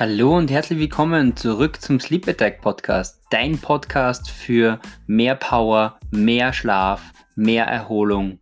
[0.00, 6.54] Hallo und herzlich willkommen zurück zum Sleep Attack Podcast, dein Podcast für mehr Power, mehr
[6.54, 8.38] Schlaf, mehr Erholung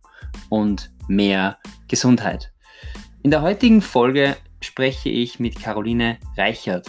[0.47, 1.57] und mehr
[1.89, 2.53] Gesundheit.
[3.23, 6.87] In der heutigen Folge spreche ich mit Caroline Reichert.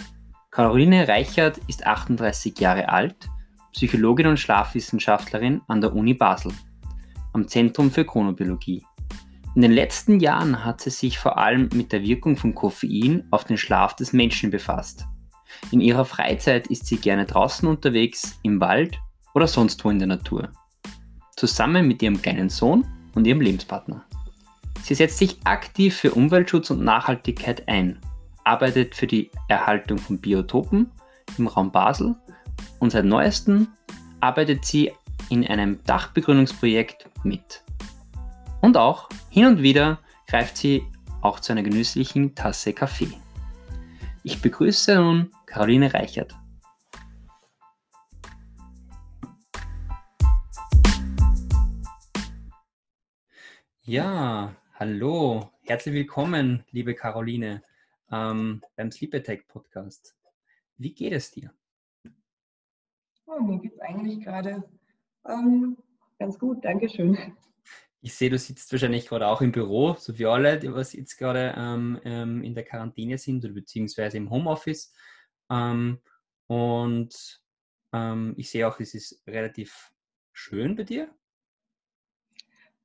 [0.53, 3.29] Caroline Reichert ist 38 Jahre alt,
[3.73, 6.53] Psychologin und Schlafwissenschaftlerin an der Uni Basel,
[7.33, 8.85] am Zentrum für Chronobiologie.
[9.61, 13.45] In den letzten Jahren hat sie sich vor allem mit der Wirkung von Koffein auf
[13.45, 15.05] den Schlaf des Menschen befasst.
[15.71, 18.99] In ihrer Freizeit ist sie gerne draußen unterwegs, im Wald
[19.35, 20.49] oder sonst wo in der Natur.
[21.37, 24.03] Zusammen mit ihrem kleinen Sohn und ihrem Lebenspartner.
[24.83, 27.99] Sie setzt sich aktiv für Umweltschutz und Nachhaltigkeit ein,
[28.45, 30.91] arbeitet für die Erhaltung von Biotopen
[31.37, 32.17] im Raum Basel
[32.79, 33.69] und seit neuestem
[34.21, 34.91] arbeitet sie
[35.29, 37.63] in einem Dachbegrünungsprojekt mit.
[38.63, 40.85] Und auch hin und wieder greift sie
[41.23, 43.11] auch zu einer genüsslichen Tasse Kaffee.
[44.23, 46.35] Ich begrüße nun Caroline Reichert.
[53.83, 57.63] Ja, hallo, herzlich willkommen, liebe Caroline,
[58.13, 60.15] ähm, beim Sleep Attack Podcast.
[60.77, 61.51] Wie geht es dir?
[63.27, 64.63] Oh, mir geht es eigentlich gerade
[65.27, 65.79] ähm,
[66.19, 67.17] ganz gut, Dankeschön.
[68.03, 71.17] Ich sehe, du sitzt wahrscheinlich gerade auch im Büro, so wie alle, die was jetzt
[71.17, 74.93] gerade ähm, ähm, in der Quarantäne sind oder beziehungsweise im Homeoffice.
[75.51, 76.01] Ähm,
[76.47, 77.43] und
[77.93, 79.93] ähm, ich sehe auch, es ist relativ
[80.33, 81.15] schön bei dir.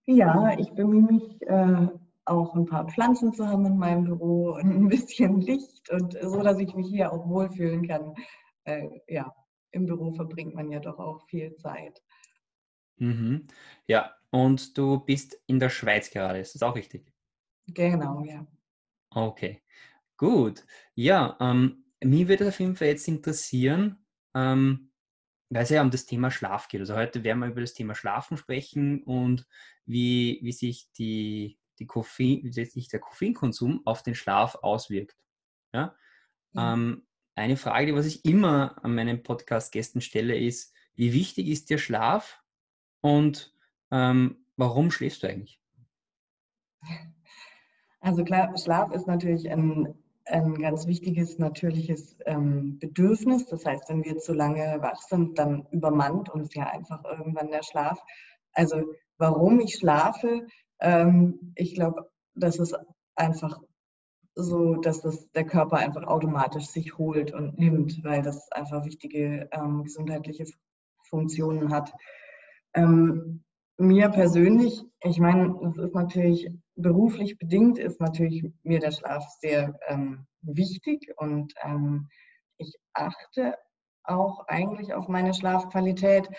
[0.06, 1.88] Ja, ich bemühe mich äh,
[2.26, 6.42] auch ein paar Pflanzen zu haben in meinem Büro und ein bisschen Licht und so,
[6.42, 8.14] dass ich mich hier auch wohlfühlen kann.
[8.66, 9.34] Äh, ja,
[9.72, 12.02] im Büro verbringt man ja doch auch viel Zeit.
[12.98, 13.48] Mhm.
[13.88, 17.10] Ja, und du bist in der Schweiz gerade, ist das auch richtig?
[17.68, 18.46] Genau, ja.
[19.10, 19.62] Okay,
[20.18, 20.66] gut.
[20.94, 24.92] Ja, ähm, mich würde auf jeden Fall jetzt interessieren, ähm,
[25.50, 26.82] weil es ja um das Thema Schlaf geht.
[26.82, 29.48] Also heute werden wir über das Thema Schlafen sprechen und
[29.86, 35.16] wie, wie sich die, die Koffein, wie sich der Koffeinkonsum auf den Schlaf auswirkt.
[35.74, 35.96] Ja?
[36.52, 36.74] ja.
[36.74, 41.70] Ähm, eine Frage, die was ich immer an meinen Podcast-Gästen stelle, ist, wie wichtig ist
[41.70, 42.44] dir Schlaf
[43.00, 43.55] und
[43.92, 45.60] ähm, warum schläfst du eigentlich?
[48.00, 53.48] Also klar, Schlaf ist natürlich ein, ein ganz wichtiges natürliches ähm, Bedürfnis.
[53.48, 57.64] Das heißt, wenn wir zu lange wach sind, dann übermannt uns ja einfach irgendwann der
[57.64, 58.00] Schlaf.
[58.54, 58.84] Also
[59.18, 60.46] warum ich schlafe,
[60.80, 62.76] ähm, ich glaube, das ist
[63.16, 63.60] einfach
[64.36, 69.50] so, dass das der Körper einfach automatisch sich holt und nimmt, weil das einfach wichtige
[69.52, 70.46] ähm, gesundheitliche
[71.10, 71.94] Funktionen hat.
[72.74, 73.44] Ähm,
[73.78, 79.78] mir persönlich, ich meine, das ist natürlich beruflich bedingt, ist natürlich mir der Schlaf sehr
[79.88, 82.08] ähm, wichtig und ähm,
[82.58, 83.58] ich achte
[84.04, 86.30] auch eigentlich auf meine Schlafqualität.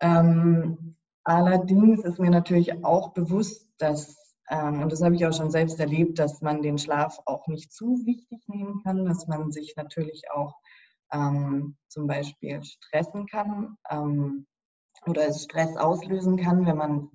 [0.00, 5.50] Ähm, allerdings ist mir natürlich auch bewusst, dass, ähm, und das habe ich auch schon
[5.50, 9.74] selbst erlebt, dass man den Schlaf auch nicht zu wichtig nehmen kann, dass man sich
[9.76, 10.54] natürlich auch
[11.12, 14.46] ähm, zum Beispiel stressen kann ähm,
[15.06, 17.10] oder es Stress auslösen kann, wenn man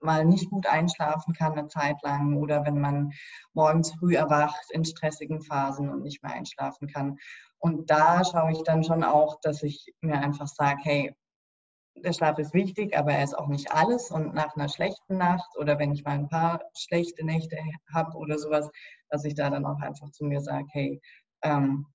[0.00, 3.12] mal nicht gut einschlafen kann eine Zeit lang oder wenn man
[3.52, 7.18] morgens früh erwacht in stressigen Phasen und nicht mehr einschlafen kann.
[7.58, 11.16] Und da schaue ich dann schon auch, dass ich mir einfach sage, hey,
[11.96, 14.12] der Schlaf ist wichtig, aber er ist auch nicht alles.
[14.12, 17.56] Und nach einer schlechten Nacht oder wenn ich mal ein paar schlechte Nächte
[17.92, 18.70] habe oder sowas,
[19.08, 21.00] dass ich da dann auch einfach zu mir sage, hey,
[21.42, 21.86] ähm,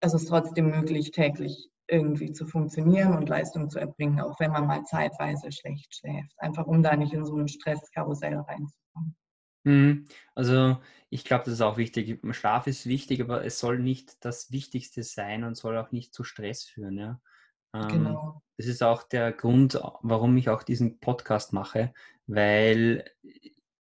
[0.00, 4.66] es ist trotzdem möglich, täglich irgendwie zu funktionieren und Leistung zu erbringen, auch wenn man
[4.66, 6.34] mal zeitweise schlecht schläft.
[6.38, 9.16] Einfach um da nicht in so ein Stresskarussell reinzukommen.
[9.64, 10.06] Mhm.
[10.34, 10.78] Also
[11.10, 12.20] ich glaube, das ist auch wichtig.
[12.34, 16.24] Schlaf ist wichtig, aber es soll nicht das Wichtigste sein und soll auch nicht zu
[16.24, 16.98] Stress führen.
[16.98, 17.20] Ja?
[17.74, 18.42] Ähm, genau.
[18.56, 21.92] Das ist auch der Grund, warum ich auch diesen Podcast mache,
[22.26, 23.04] weil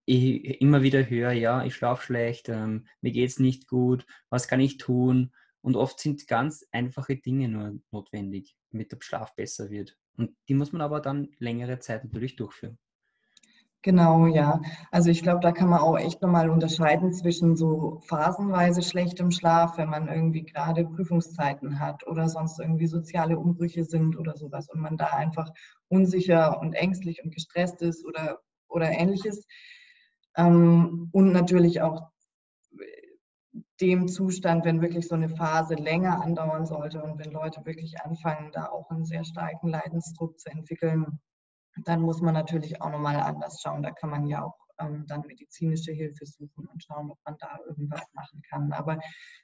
[0.06, 4.48] ich immer wieder höre, ja, ich schlafe schlecht, ähm, mir geht es nicht gut, was
[4.48, 5.32] kann ich tun?
[5.64, 9.96] Und oft sind ganz einfache Dinge nur notwendig, damit der Schlaf besser wird.
[10.14, 12.78] Und die muss man aber dann längere Zeit natürlich durchführen.
[13.80, 14.60] Genau, ja.
[14.90, 19.78] Also ich glaube, da kann man auch echt nochmal unterscheiden zwischen so phasenweise schlechtem Schlaf,
[19.78, 24.82] wenn man irgendwie gerade Prüfungszeiten hat oder sonst irgendwie soziale Umbrüche sind oder sowas und
[24.82, 25.50] man da einfach
[25.88, 29.46] unsicher und ängstlich und gestresst ist oder, oder ähnliches.
[30.36, 32.10] Ähm, und natürlich auch
[33.84, 38.50] dem Zustand, wenn wirklich so eine Phase länger andauern sollte und wenn Leute wirklich anfangen,
[38.52, 41.20] da auch einen sehr starken Leidensdruck zu entwickeln,
[41.84, 43.82] dann muss man natürlich auch nochmal anders schauen.
[43.82, 47.58] Da kann man ja auch ähm, dann medizinische Hilfe suchen und schauen, ob man da
[47.68, 48.72] irgendwas machen kann.
[48.72, 48.98] Aber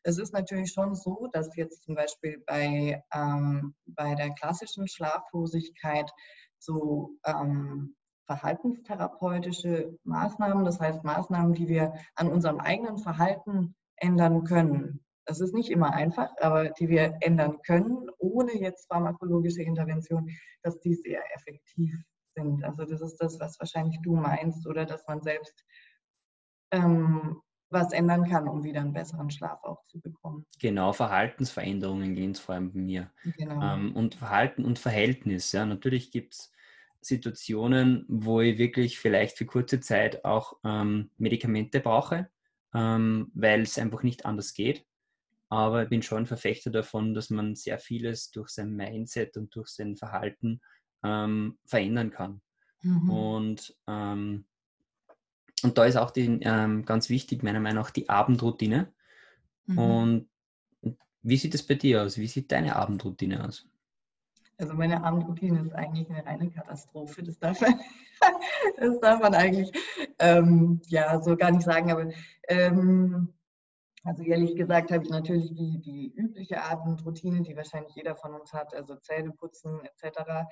[0.04, 6.10] es ist natürlich schon so, dass jetzt zum Beispiel bei, ähm, bei der klassischen Schlaflosigkeit
[6.58, 7.94] so ähm,
[8.26, 15.04] verhaltenstherapeutische Maßnahmen, das heißt Maßnahmen, die wir an unserem eigenen Verhalten ändern können.
[15.26, 20.28] Das ist nicht immer einfach, aber die wir ändern können, ohne jetzt pharmakologische Intervention,
[20.62, 21.94] dass die sehr effektiv
[22.34, 22.64] sind.
[22.64, 25.64] Also das ist das, was wahrscheinlich du meinst, oder dass man selbst
[26.72, 30.44] ähm, was ändern kann, um wieder einen besseren Schlaf auch zu bekommen.
[30.58, 33.10] Genau, Verhaltensveränderungen gehen es vor allem bei mir.
[33.36, 33.62] Genau.
[33.62, 35.52] Ähm, und Verhalten und Verhältnis.
[35.52, 36.52] Ja, natürlich gibt es
[37.00, 42.28] Situationen, wo ich wirklich vielleicht für kurze Zeit auch ähm, Medikamente brauche,
[42.74, 44.84] ähm, weil es einfach nicht anders geht.
[45.48, 49.68] Aber ich bin schon Verfechter davon, dass man sehr vieles durch sein Mindset und durch
[49.68, 50.60] sein Verhalten
[51.02, 52.40] ähm, verändern kann.
[52.82, 53.10] Mhm.
[53.10, 54.46] Und, ähm,
[55.62, 58.92] und da ist auch die, ähm, ganz wichtig, meiner Meinung nach, die Abendroutine.
[59.66, 59.78] Mhm.
[59.78, 60.30] Und
[61.22, 62.16] wie sieht es bei dir aus?
[62.16, 63.69] Wie sieht deine Abendroutine aus?
[64.60, 67.22] Also meine Abendroutine ist eigentlich eine reine Katastrophe.
[67.22, 67.80] Das darf man,
[68.76, 69.72] das darf man eigentlich
[70.18, 71.90] ähm, ja so gar nicht sagen.
[71.90, 72.10] Aber
[72.48, 73.32] ähm,
[74.04, 78.52] also ehrlich gesagt habe ich natürlich die, die übliche Abendroutine, die wahrscheinlich jeder von uns
[78.52, 80.46] hat, also Zähne putzen etc.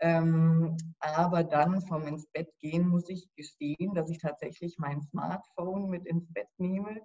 [0.00, 5.90] Ähm, aber dann vom ins Bett gehen muss ich gestehen, dass ich tatsächlich mein Smartphone
[5.90, 7.00] mit ins Bett nehme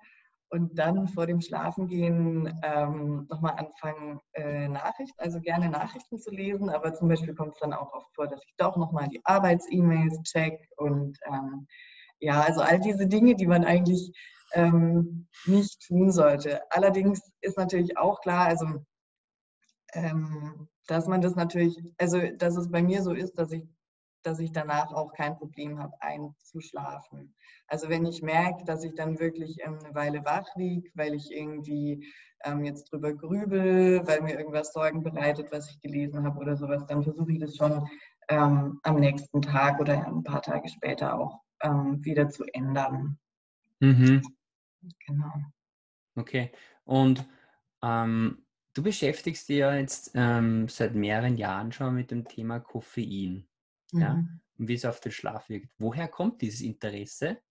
[0.54, 6.70] und dann vor dem Schlafengehen ähm, nochmal anfangen, äh, Nachrichten, also gerne Nachrichten zu lesen,
[6.70, 10.22] aber zum Beispiel kommt es dann auch oft vor, dass ich doch nochmal die Arbeits-E-Mails
[10.22, 11.66] check und ähm,
[12.20, 14.14] ja, also all diese Dinge, die man eigentlich
[14.54, 16.62] ähm, nicht tun sollte.
[16.70, 18.68] Allerdings ist natürlich auch klar, also
[19.94, 23.64] ähm, dass man das natürlich, also dass es bei mir so ist, dass ich,
[24.24, 27.36] dass ich danach auch kein Problem habe, einzuschlafen.
[27.68, 31.32] Also wenn ich merke, dass ich dann wirklich ähm, eine Weile wach liege, weil ich
[31.32, 32.06] irgendwie
[32.44, 36.86] ähm, jetzt drüber grübel, weil mir irgendwas Sorgen bereitet, was ich gelesen habe oder sowas,
[36.88, 37.88] dann versuche ich das schon
[38.30, 43.18] ähm, am nächsten Tag oder ein paar Tage später auch ähm, wieder zu ändern.
[43.80, 44.22] Mhm.
[45.06, 45.32] Genau.
[46.16, 46.52] Okay.
[46.86, 47.26] Und
[47.82, 53.48] ähm, du beschäftigst dich ja jetzt ähm, seit mehreren Jahren schon mit dem Thema Koffein.
[53.94, 54.02] Mhm.
[54.02, 54.26] Ja?
[54.58, 55.70] Und wie es auf den Schlaf wirkt.
[55.78, 57.42] Woher kommt dieses Interesse?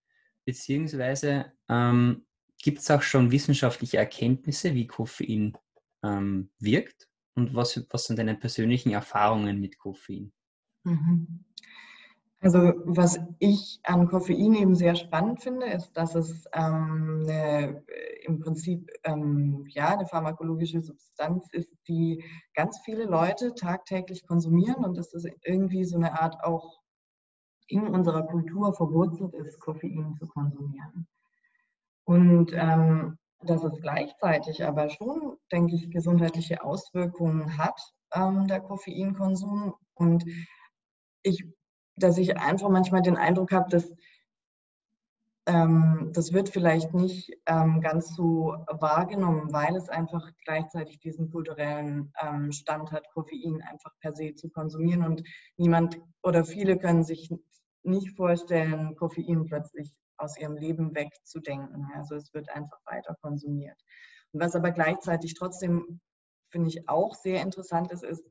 [0.45, 2.27] Beziehungsweise ähm,
[2.59, 5.57] gibt es auch schon wissenschaftliche Erkenntnisse, wie Koffein
[6.03, 7.09] ähm, wirkt?
[7.35, 10.33] Und was, was sind deine persönlichen Erfahrungen mit Koffein?
[10.85, 11.45] Mhm.
[12.43, 18.25] Also was ich an Koffein eben sehr spannend finde, ist, dass es ähm, eine, äh,
[18.27, 22.25] im Prinzip ähm, ja, eine pharmakologische Substanz ist, die
[22.55, 26.81] ganz viele Leute tagtäglich konsumieren und dass es irgendwie so eine Art auch
[27.69, 31.07] in unserer Kultur verwurzelt ist, Koffein zu konsumieren.
[32.05, 37.81] Und ähm, dass es gleichzeitig aber schon, denke ich, gesundheitliche Auswirkungen hat,
[38.13, 39.75] ähm, der Koffeinkonsum.
[39.95, 40.25] Und
[41.23, 41.45] ich
[42.03, 43.93] dass ich einfach manchmal den Eindruck habe, dass
[45.47, 52.13] ähm, das wird vielleicht nicht ähm, ganz so wahrgenommen, weil es einfach gleichzeitig diesen kulturellen
[52.21, 55.05] ähm, Stand hat, Koffein einfach per se zu konsumieren.
[55.05, 55.23] Und
[55.57, 57.31] niemand oder viele können sich
[57.83, 61.89] nicht vorstellen, Koffein plötzlich aus ihrem Leben wegzudenken.
[61.97, 63.81] Also es wird einfach weiter konsumiert.
[64.33, 66.01] Und was aber gleichzeitig trotzdem,
[66.51, 68.25] finde ich, auch sehr interessant ist, ist,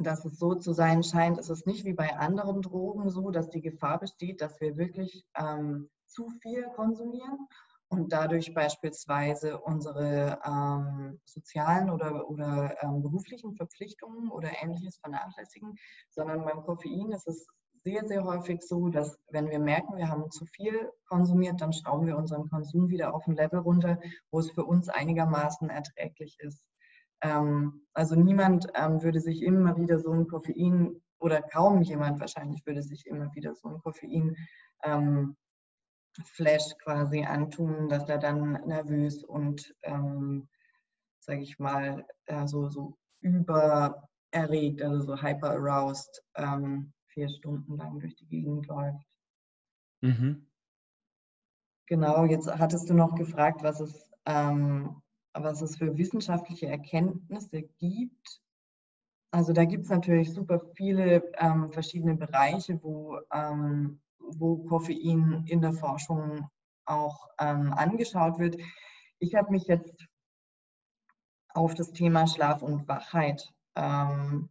[0.00, 3.50] dass es so zu sein scheint, ist es nicht wie bei anderen Drogen so, dass
[3.50, 7.48] die Gefahr besteht, dass wir wirklich ähm, zu viel konsumieren
[7.88, 15.76] und dadurch beispielsweise unsere ähm, sozialen oder, oder ähm, beruflichen Verpflichtungen oder ähnliches vernachlässigen,
[16.10, 17.46] sondern beim Koffein ist es
[17.84, 22.06] sehr, sehr häufig so, dass wenn wir merken, wir haben zu viel konsumiert, dann schrauben
[22.06, 26.64] wir unseren Konsum wieder auf ein Level runter, wo es für uns einigermaßen erträglich ist.
[27.24, 32.64] Ähm, also niemand ähm, würde sich immer wieder so ein Koffein oder kaum jemand wahrscheinlich
[32.66, 34.36] würde sich immer wieder so ein Koffein
[34.82, 35.36] ähm,
[36.22, 40.48] Flash quasi antun, dass er dann nervös und, ähm,
[41.18, 47.98] sage ich mal, äh, so, so übererregt, also so hyper aroused, ähm, vier Stunden lang
[47.98, 49.06] durch die Gegend läuft.
[50.02, 50.46] Mhm.
[51.86, 55.02] Genau, jetzt hattest du noch gefragt, was es ähm,
[55.34, 58.40] was es für wissenschaftliche Erkenntnisse gibt.
[59.30, 65.60] Also da gibt es natürlich super viele ähm, verschiedene Bereiche, wo, ähm, wo Koffein in
[65.60, 66.48] der Forschung
[66.86, 68.56] auch ähm, angeschaut wird.
[69.18, 70.06] Ich habe mich jetzt
[71.48, 74.50] auf das Thema Schlaf und Wachheit ähm,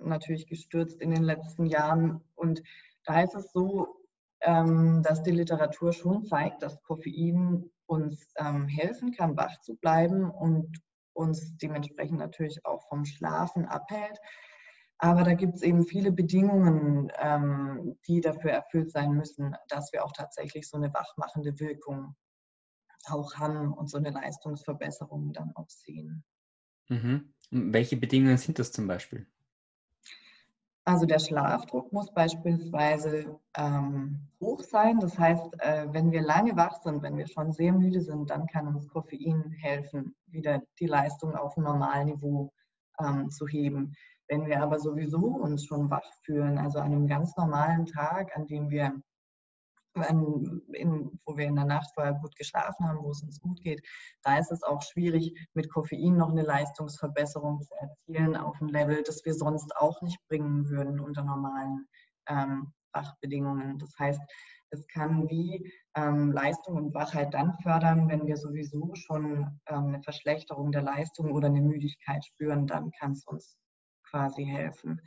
[0.00, 2.22] natürlich gestürzt in den letzten Jahren.
[2.34, 2.62] Und
[3.04, 4.00] da ist es so,
[4.42, 10.30] ähm, dass die Literatur schon zeigt, dass Koffein uns ähm, helfen kann, wach zu bleiben
[10.30, 10.80] und
[11.12, 14.18] uns dementsprechend natürlich auch vom Schlafen abhält.
[14.98, 20.04] Aber da gibt es eben viele Bedingungen, ähm, die dafür erfüllt sein müssen, dass wir
[20.04, 22.14] auch tatsächlich so eine wachmachende Wirkung
[23.06, 26.22] auch haben und so eine Leistungsverbesserung dann auch sehen.
[26.88, 27.34] Mhm.
[27.50, 29.26] Welche Bedingungen sind das zum Beispiel?
[30.90, 34.98] Also der Schlafdruck muss beispielsweise ähm, hoch sein.
[34.98, 38.48] Das heißt, äh, wenn wir lange wach sind, wenn wir schon sehr müde sind, dann
[38.48, 42.52] kann uns Koffein helfen, wieder die Leistung auf ein Normalniveau
[42.98, 43.94] ähm, zu heben.
[44.26, 48.48] Wenn wir aber sowieso uns schon wach fühlen, also an einem ganz normalen Tag, an
[48.48, 48.92] dem wir
[49.94, 53.86] in, wo wir in der Nacht vorher gut geschlafen haben, wo es uns gut geht,
[54.22, 59.02] da ist es auch schwierig, mit Koffein noch eine Leistungsverbesserung zu erzielen auf ein Level,
[59.02, 61.86] das wir sonst auch nicht bringen würden unter normalen
[62.28, 63.78] ähm, Wachbedingungen.
[63.78, 64.20] Das heißt,
[64.70, 70.02] es kann wie ähm, Leistung und Wachheit dann fördern, wenn wir sowieso schon ähm, eine
[70.02, 73.56] Verschlechterung der Leistung oder eine Müdigkeit spüren, dann kann es uns
[74.08, 75.00] quasi helfen.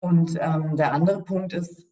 [0.00, 1.85] Und ähm, der andere Punkt ist,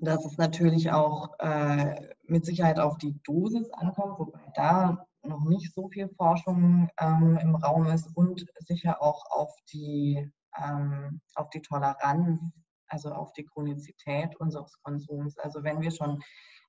[0.00, 5.74] dass es natürlich auch äh, mit Sicherheit auf die Dosis ankommt, wobei da noch nicht
[5.74, 11.62] so viel Forschung ähm, im Raum ist und sicher auch auf die, ähm, auf die
[11.62, 12.40] Toleranz,
[12.88, 15.38] also auf die Chronizität unseres Konsums.
[15.38, 16.20] Also wenn wir schon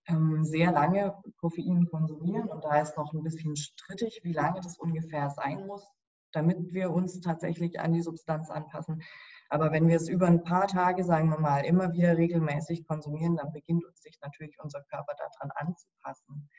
[0.08, 4.78] ähm, sehr lange Koffein konsumieren und da ist noch ein bisschen strittig, wie lange das
[4.78, 5.86] ungefähr sein muss,
[6.32, 9.02] damit wir uns tatsächlich an die Substanz anpassen,
[9.50, 13.38] aber wenn wir es über ein paar Tage, sagen wir mal, immer wieder regelmäßig konsumieren,
[13.38, 16.50] dann beginnt uns sich natürlich unser Körper daran anzupassen.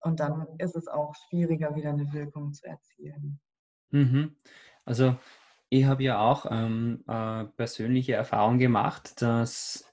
[0.00, 3.40] Und dann ist es auch schwieriger, wieder eine Wirkung zu erzielen.
[3.90, 4.36] Mhm.
[4.84, 5.16] Also
[5.68, 9.84] ich habe ja auch ähm, äh, persönliche Erfahrung gemacht, dass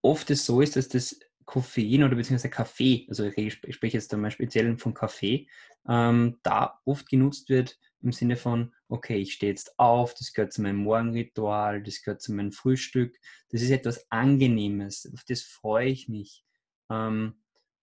[0.00, 4.30] oft es so ist, dass das Koffein oder beziehungsweise Kaffee, also ich spreche jetzt einmal
[4.30, 5.48] speziell von Kaffee,
[5.88, 10.52] ähm, da oft genutzt wird im Sinne von, okay, ich stehe jetzt auf, das gehört
[10.52, 13.16] zu meinem Morgenritual, das gehört zu meinem Frühstück,
[13.48, 16.44] das ist etwas Angenehmes, auf das freue ich mich.
[16.90, 17.40] Ähm,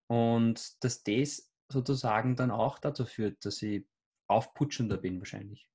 [0.08, 3.86] und dass das sozusagen dann auch dazu führt, dass ich
[4.26, 5.70] aufputschender bin wahrscheinlich.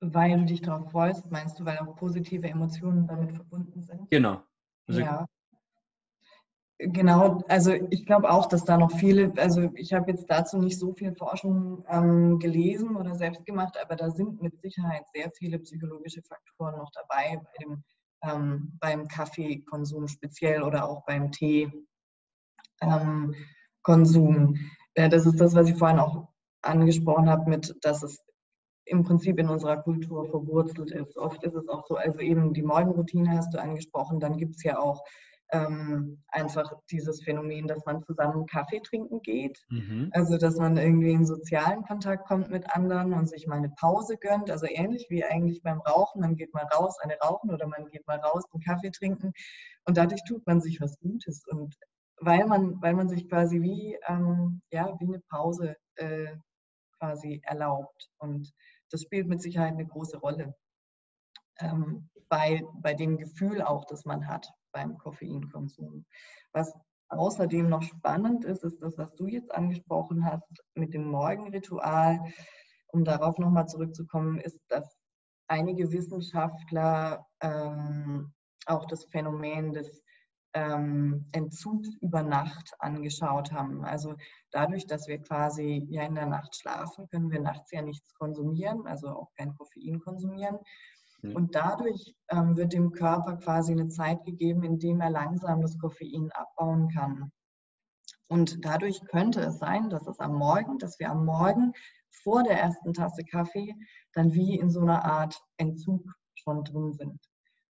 [0.00, 4.10] Weil du dich darauf freust, meinst du, weil auch positive Emotionen damit verbunden sind?
[4.10, 4.42] Genau.
[4.88, 5.26] Also ja.
[6.78, 10.78] Genau, also ich glaube auch, dass da noch viele, also ich habe jetzt dazu nicht
[10.78, 15.58] so viel Forschung ähm, gelesen oder selbst gemacht, aber da sind mit Sicherheit sehr viele
[15.58, 17.82] psychologische Faktoren noch dabei bei dem,
[18.22, 21.76] ähm, beim Kaffeekonsum speziell oder auch beim Teekonsum.
[22.82, 26.28] Ähm, äh, das ist das, was ich vorhin auch
[26.60, 28.22] angesprochen habe, mit, dass es
[28.84, 31.16] im Prinzip in unserer Kultur verwurzelt ist.
[31.16, 34.62] Oft ist es auch so, also eben die Morgenroutine hast du angesprochen, dann gibt es
[34.62, 35.02] ja auch
[35.50, 39.64] ähm, einfach dieses Phänomen, dass man zusammen Kaffee trinken geht.
[39.68, 40.10] Mhm.
[40.12, 44.16] Also, dass man irgendwie in sozialen Kontakt kommt mit anderen und sich mal eine Pause
[44.16, 44.50] gönnt.
[44.50, 46.20] Also ähnlich wie eigentlich beim Rauchen.
[46.20, 49.32] Man geht mal raus, eine rauchen oder man geht mal raus, einen Kaffee trinken.
[49.84, 51.44] Und dadurch tut man sich was Gutes.
[51.46, 51.76] Und
[52.18, 56.34] weil man, weil man sich quasi wie, ähm, ja, wie eine Pause äh,
[56.98, 58.10] quasi erlaubt.
[58.18, 58.52] Und
[58.90, 60.54] das spielt mit Sicherheit eine große Rolle.
[61.60, 66.04] Ähm, bei, bei dem Gefühl auch, das man hat beim Koffeinkonsum.
[66.52, 66.72] Was
[67.08, 72.20] außerdem noch spannend ist, ist das, was du jetzt angesprochen hast mit dem Morgenritual.
[72.88, 74.96] Um darauf nochmal zurückzukommen, ist, dass
[75.48, 78.32] einige Wissenschaftler ähm,
[78.66, 80.02] auch das Phänomen des
[80.54, 83.84] ähm, Entzugs über Nacht angeschaut haben.
[83.84, 84.14] Also
[84.50, 88.86] dadurch, dass wir quasi ja in der Nacht schlafen, können wir nachts ja nichts konsumieren,
[88.86, 90.58] also auch kein Koffein konsumieren.
[91.22, 95.78] Und dadurch ähm, wird dem Körper quasi eine Zeit gegeben, in dem er langsam das
[95.78, 97.32] Koffein abbauen kann.
[98.28, 101.72] Und dadurch könnte es sein, dass es am Morgen, dass wir am Morgen
[102.22, 103.74] vor der ersten Tasse Kaffee
[104.12, 106.02] dann wie in so einer Art Entzug
[106.34, 107.20] schon drin sind.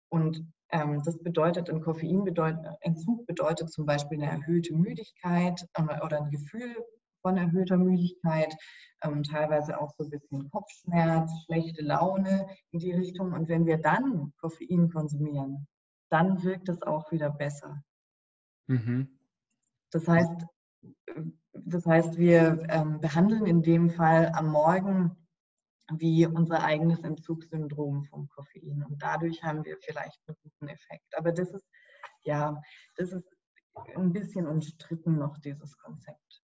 [0.09, 6.31] Und ähm, das bedeutet, ein Koffeinentzug bedeutet zum Beispiel eine erhöhte Müdigkeit äh, oder ein
[6.31, 6.77] Gefühl
[7.27, 8.55] von erhöhter Müdigkeit,
[9.03, 13.33] ähm, teilweise auch so ein bisschen Kopfschmerz, schlechte Laune in die Richtung.
[13.33, 15.67] Und wenn wir dann Koffein konsumieren,
[16.09, 17.83] dann wirkt es auch wieder besser.
[18.69, 19.19] Mhm.
[19.91, 20.47] Das heißt,
[21.53, 25.17] das heißt, wir ähm, behandeln in dem Fall am Morgen
[25.95, 28.85] wie unser eigenes Entzugssyndrom vom Koffein.
[28.85, 31.13] Und dadurch haben wir vielleicht einen guten Effekt.
[31.17, 31.67] Aber das ist,
[32.23, 32.63] ja,
[32.95, 33.27] das ist
[33.97, 36.46] ein bisschen umstritten noch, dieses Konzept.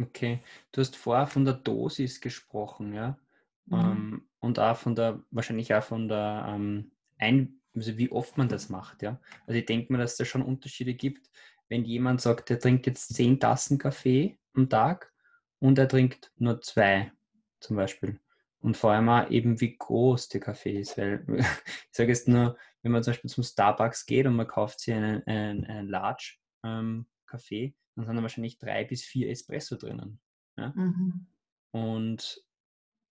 [0.00, 3.18] Okay, du hast vorher von der Dosis gesprochen, ja?
[3.66, 3.74] Mhm.
[3.74, 8.48] Ähm, und auch von der, wahrscheinlich auch von der ähm, Ein also wie oft man
[8.48, 9.20] das macht, ja.
[9.46, 11.30] Also ich denke mir, dass es da schon Unterschiede gibt,
[11.68, 15.12] wenn jemand sagt, er trinkt jetzt zehn Tassen Kaffee am Tag
[15.58, 17.12] und er trinkt nur zwei
[17.60, 18.20] zum Beispiel.
[18.60, 20.96] Und vor allem auch eben, wie groß der Kaffee ist.
[20.96, 21.46] Weil ich
[21.90, 25.22] sage jetzt nur, wenn man zum Beispiel zum Starbucks geht und man kauft sich einen,
[25.26, 30.20] einen, einen Large ähm, Kaffee, dann sind da wahrscheinlich drei bis vier Espresso drinnen.
[30.56, 30.72] Ja?
[30.74, 31.26] Mhm.
[31.70, 32.44] Und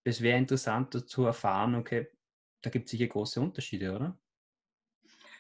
[0.04, 2.08] es wäre interessant zu erfahren, okay,
[2.62, 4.18] da gibt es sicher große Unterschiede, oder?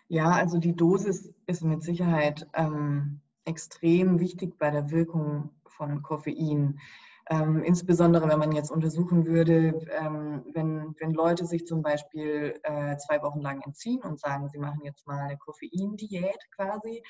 [0.07, 6.79] Ja, also die Dosis ist mit Sicherheit ähm, extrem wichtig bei der Wirkung von Koffein.
[7.29, 12.97] Ähm, insbesondere wenn man jetzt untersuchen würde, ähm, wenn, wenn Leute sich zum Beispiel äh,
[12.97, 17.01] zwei Wochen lang entziehen und sagen, sie machen jetzt mal eine Koffeindiät quasi.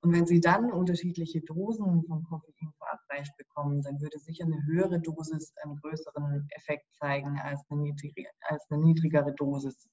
[0.00, 5.00] Und wenn sie dann unterschiedliche Dosen von Koffein verabreicht bekommen, dann würde sicher eine höhere
[5.00, 9.88] Dosis einen größeren Effekt zeigen als eine, niedrig, als eine niedrigere Dosis.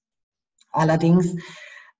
[0.69, 1.35] Allerdings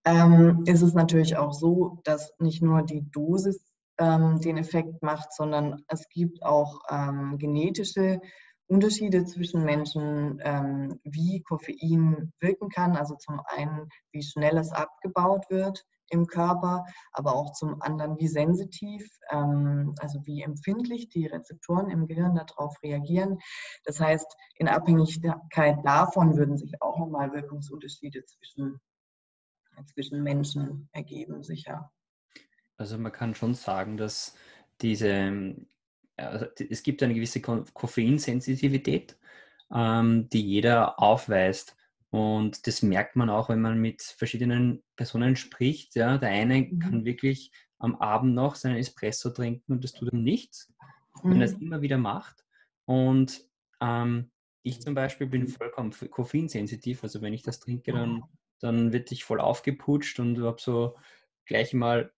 [0.06, 5.34] ähm, ist es natürlich auch so, dass nicht nur die Dosis ähm, den Effekt macht,
[5.34, 8.22] sondern es gibt auch ähm, genetische
[8.68, 12.96] Unterschiede zwischen Menschen, ähm, wie Koffein wirken kann.
[12.96, 18.28] Also zum einen, wie schnell es abgebaut wird im Körper, aber auch zum anderen, wie
[18.28, 23.40] sensitiv, ähm, also wie empfindlich die Rezeptoren im Gehirn darauf reagieren.
[23.84, 28.80] Das heißt, in Abhängigkeit davon würden sich auch nochmal Wirkungsunterschiede zwischen,
[29.94, 31.92] zwischen Menschen ergeben, sicher.
[32.78, 34.36] Also man kann schon sagen, dass
[34.82, 35.56] diese,
[36.18, 39.18] also es gibt eine gewisse Koffeinsensitivität,
[39.74, 41.76] ähm, die jeder aufweist.
[42.16, 45.96] Und das merkt man auch, wenn man mit verschiedenen Personen spricht.
[45.96, 46.80] Ja, der eine mhm.
[46.80, 50.74] kann wirklich am Abend noch seinen Espresso trinken und das tut ihm nichts,
[51.24, 51.32] mhm.
[51.32, 52.46] wenn er es immer wieder macht.
[52.86, 53.42] Und
[53.82, 54.32] ähm,
[54.64, 57.04] ich zum Beispiel bin vollkommen koffeinsensitiv.
[57.04, 58.24] Also wenn ich das trinke, dann,
[58.60, 60.96] dann wird ich voll aufgeputscht und habe so
[61.46, 62.12] gleich mal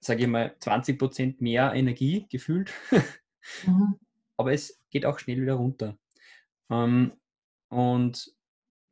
[0.00, 2.72] sage ich mal, 20 Prozent mehr Energie gefühlt.
[3.66, 3.96] Mhm.
[4.36, 5.98] Aber es geht auch schnell wieder runter.
[6.70, 7.12] Ähm,
[7.68, 8.35] und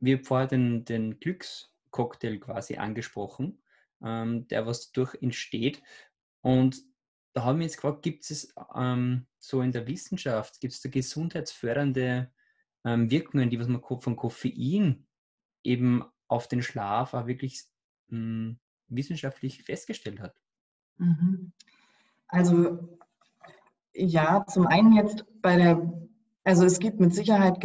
[0.05, 3.61] wir haben vorher den, den Glückscocktail quasi angesprochen,
[4.03, 5.81] ähm, der was durch entsteht.
[6.41, 6.81] Und
[7.33, 10.89] da haben wir jetzt gefragt, gibt es ähm, so in der Wissenschaft, gibt es da
[10.89, 12.31] gesundheitsfördernde
[12.85, 15.05] ähm, Wirkungen, die was man von Koffein
[15.63, 17.63] eben auf den Schlaf auch wirklich
[18.07, 20.35] mh, hm, wissenschaftlich festgestellt hat?
[20.97, 21.51] Mhm.
[22.27, 22.97] Also
[23.93, 26.09] ja, zum einen jetzt bei der,
[26.43, 27.59] also es gibt mit Sicherheit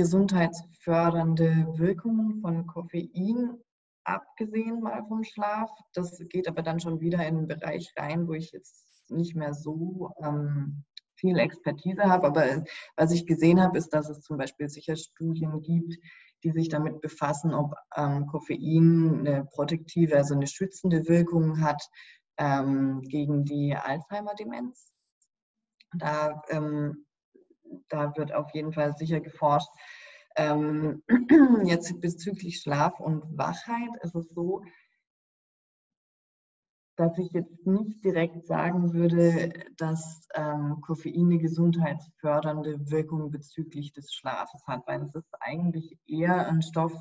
[0.80, 3.58] gesundheitsfördernde Wirkungen von Koffein,
[4.04, 5.70] abgesehen mal vom Schlaf.
[5.92, 9.54] Das geht aber dann schon wieder in einen Bereich rein, wo ich jetzt nicht mehr
[9.54, 10.84] so ähm,
[11.16, 12.28] viel Expertise habe.
[12.28, 12.64] Aber
[12.96, 15.96] was ich gesehen habe, ist, dass es zum Beispiel sicher Studien gibt,
[16.42, 21.82] die sich damit befassen, ob ähm, Koffein eine protektive, also eine schützende Wirkung hat
[22.38, 24.92] ähm, gegen die Alzheimer-Demenz.
[25.98, 27.04] Da, ähm,
[27.88, 29.68] da wird auf jeden Fall sicher geforscht.
[30.36, 31.02] Ähm,
[31.64, 34.62] jetzt bezüglich Schlaf und Wachheit ist es so,
[37.00, 44.12] dass ich jetzt nicht direkt sagen würde, dass ähm, Koffein eine gesundheitsfördernde Wirkung bezüglich des
[44.12, 46.92] Schlafes hat, weil es ist eigentlich eher ein Stoff,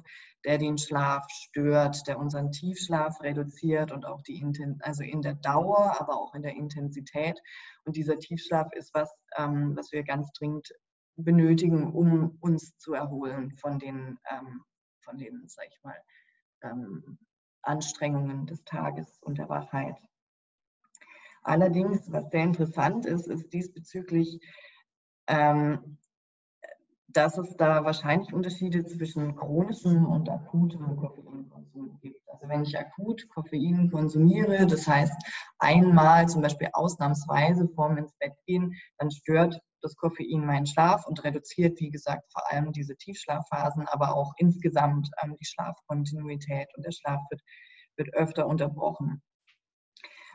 [0.46, 5.36] der den Schlaf stört, der unseren Tiefschlaf reduziert und auch die Inten also in der
[5.36, 7.38] Dauer, aber auch in der Intensität.
[7.84, 10.72] Und dieser Tiefschlaf ist was, ähm, was wir ganz dringend
[11.24, 14.64] benötigen, um uns zu erholen von den, ähm,
[15.02, 15.98] von den, sag ich mal,
[16.62, 17.18] ähm,
[17.62, 19.96] Anstrengungen des Tages und der Wachheit.
[21.44, 24.40] Allerdings, was sehr interessant ist, ist diesbezüglich,
[25.28, 25.98] ähm,
[27.08, 32.22] dass es da wahrscheinlich Unterschiede zwischen chronischem und akutem Koffeinkonsum gibt.
[32.28, 35.16] Also wenn ich akut Koffein konsumiere, das heißt
[35.58, 41.24] einmal zum Beispiel ausnahmsweise vorm ins Bett gehen, dann stört das Koffein meinen Schlaf und
[41.24, 46.92] reduziert, wie gesagt, vor allem diese Tiefschlafphasen, aber auch insgesamt ähm, die Schlafkontinuität und der
[46.92, 47.42] Schlaf wird,
[47.98, 49.22] wird öfter unterbrochen.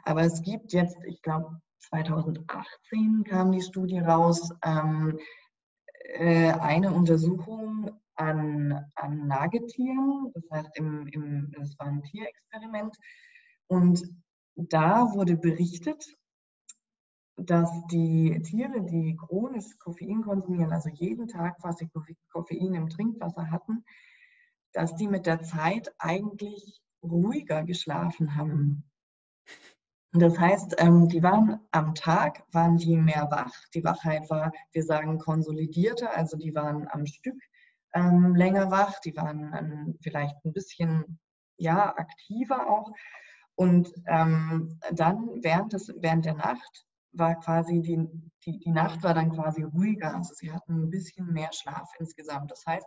[0.05, 5.19] Aber es gibt jetzt, ich glaube, 2018 kam die Studie raus, ähm,
[6.15, 12.97] äh, eine Untersuchung an, an Nagetieren, das heißt, im, im, das war ein Tierexperiment.
[13.67, 14.03] Und
[14.57, 16.05] da wurde berichtet,
[17.37, 21.89] dass die Tiere, die chronisch Koffein konsumieren, also jeden Tag quasi
[22.31, 23.85] Koffein im Trinkwasser hatten,
[24.73, 28.85] dass die mit der Zeit eigentlich ruhiger geschlafen haben.
[30.13, 33.53] Das heißt, ähm, die waren am Tag, waren die mehr wach.
[33.75, 37.41] Die Wachheit war, wir sagen, konsolidierter, also die waren am Stück
[37.95, 41.19] ähm, länger wach, die waren vielleicht ein bisschen
[41.57, 42.93] ja, aktiver auch.
[43.57, 48.09] Und ähm, dann während, des, während der Nacht war quasi die,
[48.45, 50.15] die, die Nacht war dann quasi ruhiger.
[50.15, 52.51] Also sie hatten ein bisschen mehr Schlaf insgesamt.
[52.51, 52.87] Das heißt,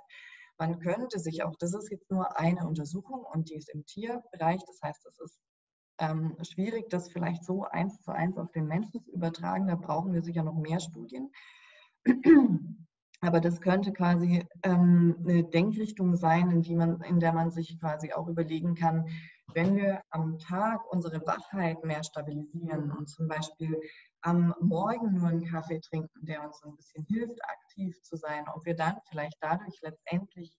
[0.57, 4.61] man könnte sich auch, das ist jetzt nur eine Untersuchung und die ist im Tierbereich.
[4.65, 5.39] Das heißt, es ist
[5.99, 9.67] ähm, schwierig, das vielleicht so eins zu eins auf den Menschen zu übertragen.
[9.67, 11.31] Da brauchen wir sicher noch mehr Studien.
[13.21, 17.79] Aber das könnte quasi ähm, eine Denkrichtung sein, in, die man, in der man sich
[17.79, 19.07] quasi auch überlegen kann,
[19.53, 23.79] wenn wir am Tag unsere Wachheit mehr stabilisieren und zum Beispiel
[24.27, 28.65] am Morgen nur einen Kaffee trinken, der uns ein bisschen hilft, aktiv zu sein, ob
[28.65, 30.53] wir dann vielleicht dadurch letztendlich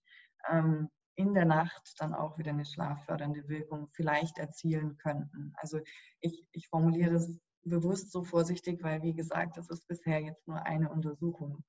[0.48, 5.52] ähm, in der Nacht dann auch wieder eine schlaffördernde Wirkung vielleicht erzielen könnten.
[5.57, 5.81] Also
[6.20, 10.62] ich, ich formuliere es bewusst so vorsichtig, weil wie gesagt, das ist bisher jetzt nur
[10.62, 11.62] eine Untersuchung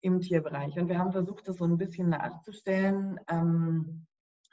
[0.00, 0.78] im Tierbereich.
[0.78, 4.06] Und wir haben versucht, das so ein bisschen nachzustellen ähm,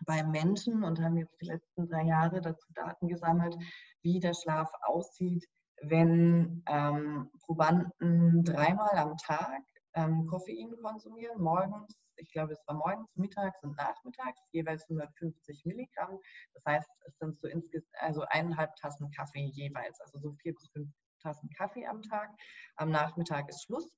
[0.05, 3.55] beim Menschen und haben jetzt die letzten drei Jahre dazu Daten gesammelt,
[4.01, 5.47] wie der Schlaf aussieht,
[5.81, 9.61] wenn ähm, Probanden dreimal am Tag
[9.93, 16.19] ähm, Koffein konsumieren, morgens, ich glaube, es war morgens, mittags und nachmittags, jeweils 150 Milligramm.
[16.53, 20.69] Das heißt, es sind so insgesamt, also eineinhalb Tassen Kaffee jeweils, also so vier bis
[20.69, 20.89] fünf
[21.21, 22.29] Tassen Kaffee am Tag.
[22.75, 23.89] Am Nachmittag ist Schluss.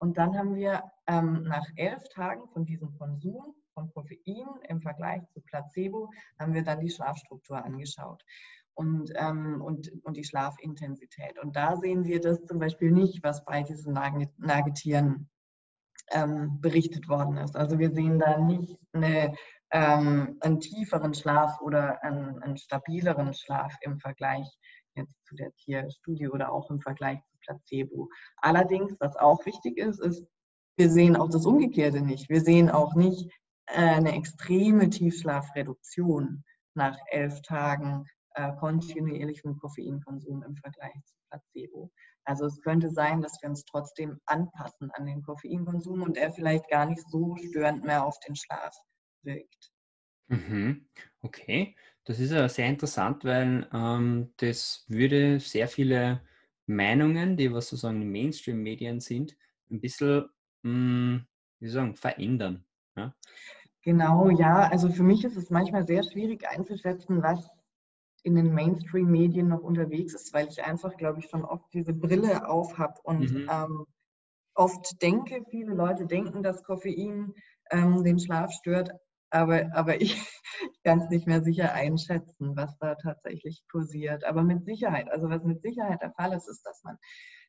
[0.00, 5.22] Und dann haben wir ähm, nach elf Tagen von diesem Konsum von Koffein im Vergleich
[5.30, 8.22] zu Placebo, haben wir dann die Schlafstruktur angeschaut
[8.78, 11.36] und, ähm, und, und die Schlafintensität.
[11.42, 15.28] Und da sehen wir das zum Beispiel nicht, was bei diesen Nagetieren
[16.12, 17.56] ähm, berichtet worden ist.
[17.56, 19.34] Also wir sehen da nicht eine,
[19.72, 24.46] ähm, einen tieferen Schlaf oder einen, einen stabileren Schlaf im Vergleich
[24.94, 28.08] jetzt zu der Tierstudie oder auch im Vergleich zu Placebo.
[28.36, 30.24] Allerdings, was auch wichtig ist, ist,
[30.76, 32.28] wir sehen auch das Umgekehrte nicht.
[32.28, 33.28] Wir sehen auch nicht
[33.66, 38.06] äh, eine extreme Tiefschlafreduktion nach elf Tagen
[38.38, 41.90] äh, kontinuierlichem Koffeinkonsum im Vergleich zu Placebo.
[42.24, 46.68] Also es könnte sein, dass wir uns trotzdem anpassen an den Koffeinkonsum und er vielleicht
[46.68, 48.76] gar nicht so störend mehr auf den Schlaf
[49.22, 49.72] wirkt.
[50.28, 50.88] Mhm.
[51.22, 51.74] Okay,
[52.04, 56.20] das ist ja sehr interessant, weil ähm, das würde sehr viele
[56.66, 59.36] Meinungen, die was sozusagen Mainstream-Medien sind,
[59.70, 60.28] ein bisschen,
[60.62, 61.26] mh, hm,
[61.60, 62.64] wie sagen, verändern.
[62.94, 63.14] Ja?
[63.82, 64.68] Genau, ja.
[64.68, 67.48] Also für mich ist es manchmal sehr schwierig einzuschätzen, was
[68.28, 72.48] in den Mainstream-Medien noch unterwegs ist, weil ich einfach, glaube ich, schon oft diese Brille
[72.48, 73.50] auf habe und mhm.
[73.50, 73.86] ähm,
[74.54, 77.34] oft denke, viele Leute denken, dass Koffein
[77.70, 78.90] ähm, den Schlaf stört,
[79.30, 80.16] aber, aber ich
[80.84, 84.24] kann es nicht mehr sicher einschätzen, was da tatsächlich kursiert.
[84.24, 86.96] Aber mit Sicherheit, also was mit Sicherheit der Fall ist, ist, dass man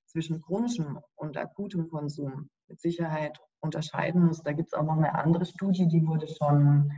[0.05, 4.41] zwischen chronischem und akutem Konsum mit Sicherheit unterscheiden muss.
[4.41, 6.91] Da gibt es auch noch eine andere Studie, die wurde schon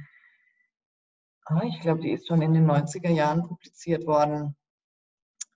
[1.46, 4.56] Ah, ich glaube, die ist schon in den 90er Jahren publiziert worden,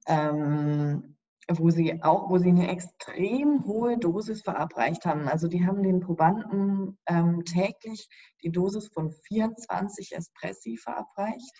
[0.07, 1.15] ähm,
[1.47, 5.27] wo sie auch, wo sie eine extrem hohe Dosis verabreicht haben.
[5.27, 8.09] Also die haben den Probanden ähm, täglich
[8.43, 11.51] die Dosis von 24 Espressi verabreicht.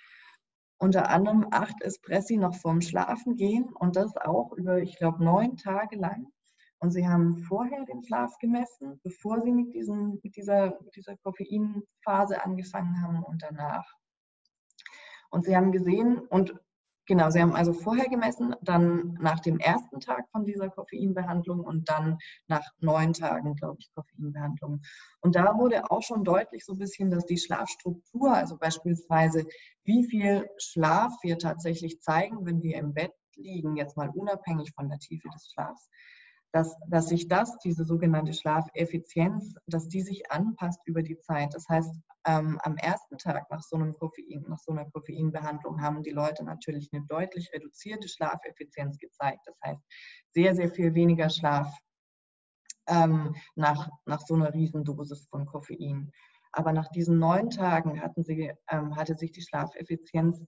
[0.77, 5.55] Unter anderem acht Espressi noch vorm Schlafen gehen und das auch über, ich glaube, neun
[5.55, 6.27] Tage lang.
[6.79, 11.15] Und sie haben vorher den Schlaf gemessen, bevor sie mit, diesem, mit, dieser, mit dieser
[11.17, 13.85] Koffeinphase angefangen haben und danach.
[15.29, 16.55] Und sie haben gesehen, und
[17.05, 21.89] genau, sie haben also vorher gemessen, dann nach dem ersten Tag von dieser Koffeinbehandlung und
[21.89, 24.81] dann nach neun Tagen, glaube ich, Koffeinbehandlung.
[25.21, 29.45] Und da wurde auch schon deutlich so ein bisschen, dass die Schlafstruktur, also beispielsweise
[29.83, 34.89] wie viel Schlaf wir tatsächlich zeigen, wenn wir im Bett liegen, jetzt mal unabhängig von
[34.89, 35.89] der Tiefe des Schlafs,
[36.55, 41.53] dass, dass sich das, diese sogenannte Schlafeffizienz, dass die sich anpasst über die Zeit.
[41.53, 41.93] Das heißt,
[42.25, 46.45] ähm, am ersten Tag nach so, einem Koffein, nach so einer Koffeinbehandlung haben die Leute
[46.45, 49.41] natürlich eine deutlich reduzierte Schlafeffizienz gezeigt.
[49.43, 49.81] Das heißt,
[50.31, 51.77] sehr, sehr viel weniger Schlaf
[52.87, 56.09] ähm, nach, nach so einer Riesendosis von Koffein.
[56.53, 60.41] Aber nach diesen neun Tagen hatten sie, ähm, hatte sich die Schlafeffizienz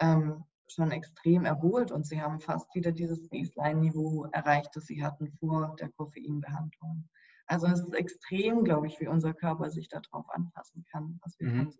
[0.00, 5.30] ähm, schon extrem erholt und sie haben fast wieder dieses Baseline-Niveau erreicht, das sie hatten
[5.38, 7.08] vor der Koffeinbehandlung.
[7.46, 11.48] Also es ist extrem, glaube ich, wie unser Körper sich darauf anpassen kann, was wir
[11.48, 11.72] mhm.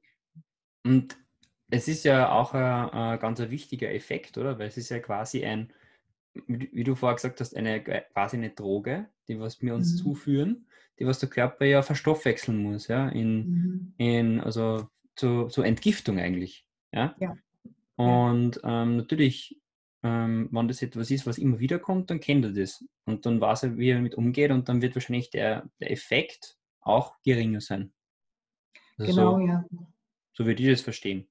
[0.84, 1.16] Und
[1.70, 4.58] es ist ja auch ein, ein ganz ein wichtiger Effekt, oder?
[4.58, 5.72] Weil es ist ja quasi ein,
[6.46, 9.96] wie du vorher gesagt hast, eine quasi eine Droge, die was wir uns mhm.
[9.96, 10.66] zuführen,
[10.98, 13.94] die was der Körper ja verstoffwechseln muss, ja, in, mhm.
[13.96, 16.66] in also zur, zur Entgiftung eigentlich.
[16.92, 17.14] Ja.
[17.18, 17.36] ja.
[17.96, 19.60] Und ähm, natürlich,
[20.02, 22.84] ähm, wenn das etwas ist, was immer wieder kommt, dann kennt er das.
[23.04, 26.56] Und dann weiß er, wie er damit umgeht und dann wird wahrscheinlich der, der Effekt
[26.80, 27.92] auch geringer sein.
[28.98, 29.64] Also genau, so, ja.
[30.32, 31.28] So würde ich das verstehen.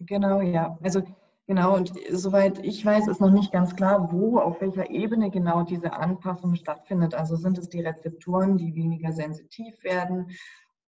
[0.00, 0.78] Genau, ja.
[0.82, 1.02] Also
[1.46, 5.62] genau, und soweit ich weiß, ist noch nicht ganz klar, wo, auf welcher Ebene genau
[5.62, 7.14] diese Anpassung stattfindet.
[7.14, 10.30] Also sind es die Rezeptoren, die weniger sensitiv werden,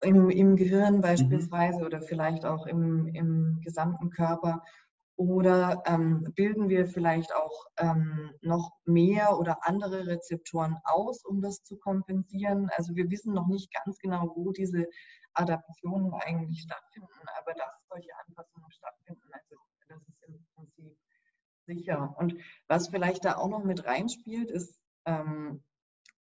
[0.01, 1.01] im, im Gehirn mhm.
[1.01, 1.85] beispielsweise mhm.
[1.85, 4.63] oder vielleicht auch im, im gesamten Körper
[5.17, 11.63] oder ähm, bilden wir vielleicht auch ähm, noch mehr oder andere Rezeptoren aus, um das
[11.63, 12.69] zu kompensieren?
[12.75, 14.87] Also wir wissen noch nicht ganz genau, wo diese
[15.33, 19.55] Adaptionen eigentlich stattfinden, aber dass solche Anpassungen stattfinden, also
[19.87, 20.97] das ist im Prinzip
[21.65, 22.15] sicher.
[22.17, 22.35] Und
[22.67, 25.63] was vielleicht da auch noch mit reinspielt, ist, ähm,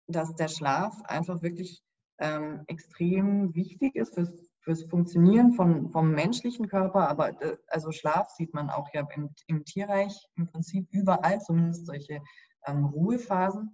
[0.07, 1.81] dass der Schlaf einfach wirklich
[2.19, 8.29] ähm, extrem wichtig ist fürs fürs Funktionieren von, vom menschlichen Körper, aber äh, also Schlaf
[8.29, 12.21] sieht man auch ja im, im Tierreich im Prinzip überall, zumindest solche
[12.65, 13.73] ähm, Ruhephasen.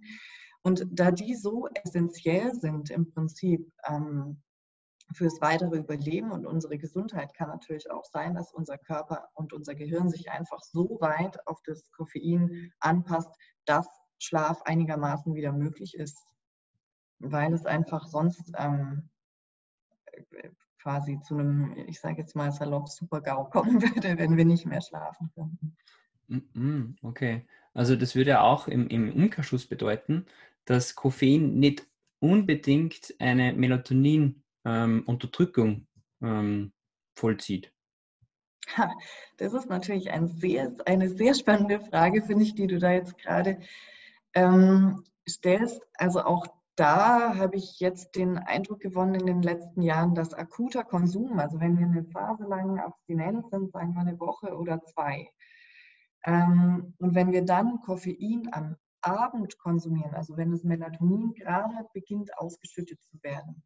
[0.62, 4.42] Und da die so essentiell sind im Prinzip ähm,
[5.14, 9.74] fürs weitere Überleben und unsere Gesundheit, kann natürlich auch sein, dass unser Körper und unser
[9.74, 13.30] Gehirn sich einfach so weit auf das Koffein anpasst,
[13.64, 13.86] dass
[14.18, 16.18] Schlaf einigermaßen wieder möglich ist,
[17.20, 19.08] weil es einfach sonst ähm,
[20.78, 24.80] quasi zu einem, ich sage jetzt mal salopp, Super-GAU kommen würde, wenn wir nicht mehr
[24.80, 25.76] schlafen könnten.
[26.28, 30.26] Mhm, okay, also das würde ja auch im, im Umkehrschluss bedeuten,
[30.64, 31.88] dass Koffein nicht
[32.20, 35.86] unbedingt eine Melatonin-Unterdrückung ähm,
[36.22, 36.72] ähm,
[37.14, 37.72] vollzieht.
[38.76, 38.92] Ha,
[39.38, 43.16] das ist natürlich ein sehr, eine sehr spannende Frage, finde ich, die du da jetzt
[43.16, 43.60] gerade
[44.34, 45.80] ähm, stellst.
[45.94, 46.46] Also auch
[46.78, 51.58] da habe ich jetzt den Eindruck gewonnen in den letzten Jahren, dass akuter Konsum, also
[51.60, 55.28] wenn wir eine Phase lang abstinent sind, sagen wir eine Woche oder zwei,
[56.24, 62.36] ähm, und wenn wir dann Koffein am Abend konsumieren, also wenn das Melatonin gerade beginnt
[62.38, 63.64] ausgeschüttet zu werden,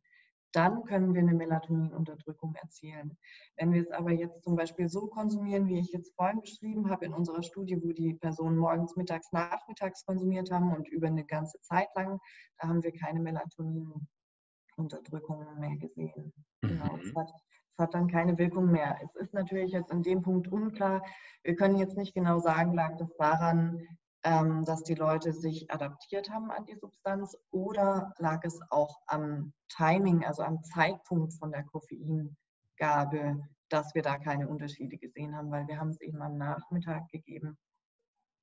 [0.52, 3.16] dann können wir eine Melatoninunterdrückung erzielen.
[3.56, 7.06] Wenn wir es aber jetzt zum Beispiel so konsumieren, wie ich jetzt vorhin beschrieben habe
[7.06, 11.60] in unserer Studie, wo die Personen morgens, mittags, nachmittags konsumiert haben und über eine ganze
[11.60, 12.20] Zeit lang,
[12.58, 16.32] da haben wir keine Melatoninunterdrückung mehr gesehen.
[16.60, 17.32] Genau, es hat,
[17.78, 18.98] hat dann keine Wirkung mehr.
[19.02, 21.02] Es ist natürlich jetzt in dem Punkt unklar.
[21.42, 23.80] Wir können jetzt nicht genau sagen, lag das daran,
[24.22, 30.24] dass die Leute sich adaptiert haben an die Substanz oder lag es auch am Timing,
[30.24, 35.78] also am Zeitpunkt von der Koffeingabe, dass wir da keine Unterschiede gesehen haben, weil wir
[35.78, 37.58] haben es eben am Nachmittag gegeben.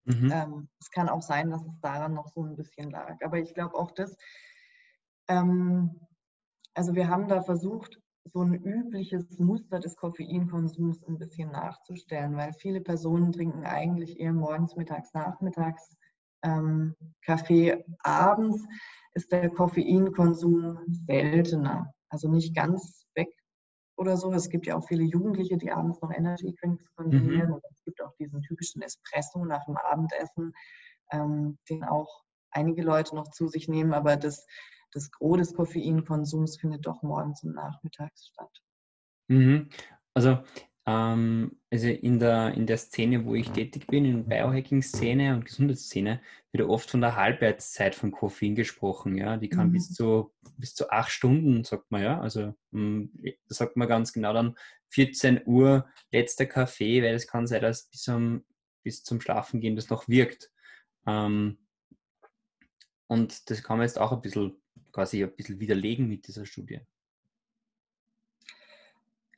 [0.06, 0.32] Mhm.
[0.32, 3.16] Ähm, es kann auch sein, dass es daran noch so ein bisschen lag.
[3.24, 4.18] Aber ich glaube auch das,
[5.28, 6.00] ähm,
[6.74, 8.00] also wir haben da versucht,
[8.32, 14.34] so ein übliches Muster des Koffeinkonsums ein bisschen nachzustellen, weil viele Personen trinken eigentlich eher
[14.34, 15.96] morgens, mittags, nachmittags
[16.44, 17.84] ähm, Kaffee.
[18.04, 18.64] Abends
[19.14, 23.30] ist der Koffeinkonsum seltener, also nicht ganz weg
[23.98, 24.32] oder so.
[24.32, 27.50] Es gibt ja auch viele Jugendliche, die abends noch Energy Drinks konsumieren.
[27.50, 27.54] Mhm.
[27.56, 30.54] Und es gibt auch diesen typischen Espresso nach dem Abendessen,
[31.12, 34.46] ähm, den auch einige Leute noch zu sich nehmen, aber das
[34.92, 38.62] das Gros des Koffeinkonsums findet doch morgens und nachmittags statt.
[39.28, 39.70] Mhm.
[40.14, 40.40] Also,
[40.86, 46.22] ähm, also in der, in der Szene, wo ich tätig bin, in Biohacking-Szene und Gesundheitsszene,
[46.52, 49.16] wird oft von der Halbwertszeit von Koffein gesprochen.
[49.16, 49.38] Ja?
[49.38, 49.74] Die kann mhm.
[49.74, 52.20] bis, zu, bis zu acht Stunden, sagt man ja.
[52.20, 54.58] Also hm, da sagt man ganz genau dann
[54.90, 58.44] 14 Uhr letzter Kaffee, weil es kann sein, dass bis, um,
[58.84, 60.52] bis zum Schlafen gehen das noch wirkt.
[61.06, 61.60] Ähm,
[63.08, 64.59] und das kann man jetzt auch ein bisschen
[64.92, 66.82] quasi ein bisschen widerlegen mit dieser Studie?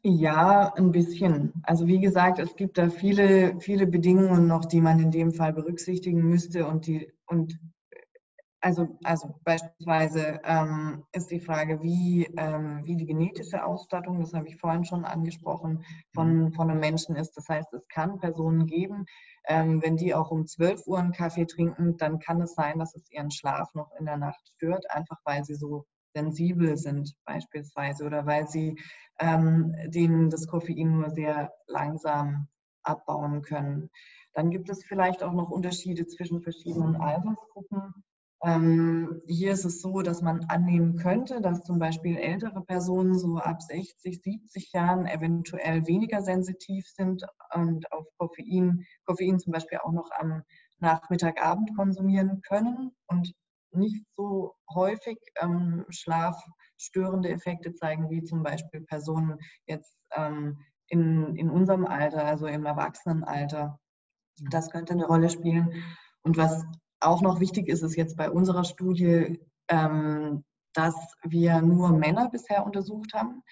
[0.03, 1.53] Ja, ein bisschen.
[1.63, 5.53] Also wie gesagt, es gibt da viele, viele Bedingungen noch, die man in dem Fall
[5.53, 7.59] berücksichtigen müsste und die und
[8.61, 14.47] also, also beispielsweise ähm, ist die Frage, wie, ähm, wie die genetische Ausstattung, das habe
[14.47, 15.83] ich vorhin schon angesprochen,
[16.13, 16.53] von, mhm.
[16.53, 17.35] von einem Menschen ist.
[17.35, 19.05] Das heißt, es kann Personen geben,
[19.47, 22.95] ähm, wenn die auch um 12 Uhr einen Kaffee trinken, dann kann es sein, dass
[22.95, 28.05] es ihren Schlaf noch in der Nacht stört, einfach weil sie so sensibel sind beispielsweise
[28.05, 28.77] oder weil sie
[29.19, 32.47] ähm, denen das Koffein nur sehr langsam
[32.83, 33.89] abbauen können.
[34.33, 37.93] Dann gibt es vielleicht auch noch Unterschiede zwischen verschiedenen Altersgruppen.
[38.43, 43.37] Ähm, hier ist es so, dass man annehmen könnte, dass zum Beispiel ältere Personen so
[43.37, 47.23] ab 60, 70 Jahren eventuell weniger sensitiv sind
[47.53, 50.41] und auf Koffein, Koffein zum Beispiel auch noch am
[50.79, 53.31] Nachmittagabend konsumieren können und
[53.73, 61.49] nicht so häufig ähm, schlafstörende Effekte zeigen, wie zum Beispiel Personen jetzt ähm, in, in
[61.49, 63.79] unserem Alter, also im Erwachsenenalter.
[64.49, 65.83] Das könnte eine Rolle spielen.
[66.23, 66.65] Und was
[67.01, 72.65] auch noch wichtig ist es jetzt bei unserer Studie, ähm, dass wir nur Männer bisher
[72.65, 73.43] untersucht haben.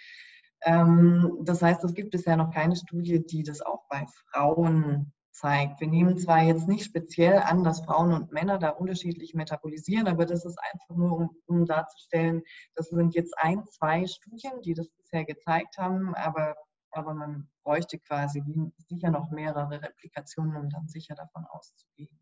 [0.64, 5.80] Ähm, das heißt, es gibt bisher noch keine Studie, die das auch bei Frauen zeigt.
[5.80, 10.26] Wir nehmen zwar jetzt nicht speziell an, dass Frauen und Männer da unterschiedlich metabolisieren, aber
[10.26, 12.42] das ist einfach nur, um, um darzustellen,
[12.76, 16.56] das sind jetzt ein, zwei Studien, die das bisher gezeigt haben, aber,
[16.92, 18.44] aber man bräuchte quasi
[18.90, 22.20] sicher noch mehrere Replikationen, um dann sicher davon auszugehen.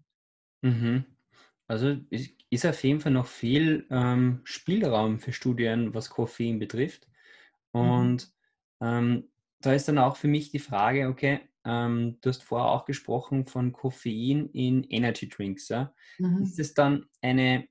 [0.62, 1.17] Mhm.
[1.68, 1.98] Also
[2.50, 7.08] ist auf jeden Fall noch viel ähm, Spielraum für Studien, was Koffein betrifft.
[7.74, 7.82] Mhm.
[7.82, 8.34] Und
[8.80, 8.88] mhm.
[8.88, 12.86] ähm, da ist dann auch für mich die Frage, okay, ähm, du hast vorher auch
[12.86, 15.68] gesprochen von Koffein in Energy Drinks.
[15.68, 15.94] Ja?
[16.20, 16.44] Mhm.
[16.44, 17.68] Ist es dann eine,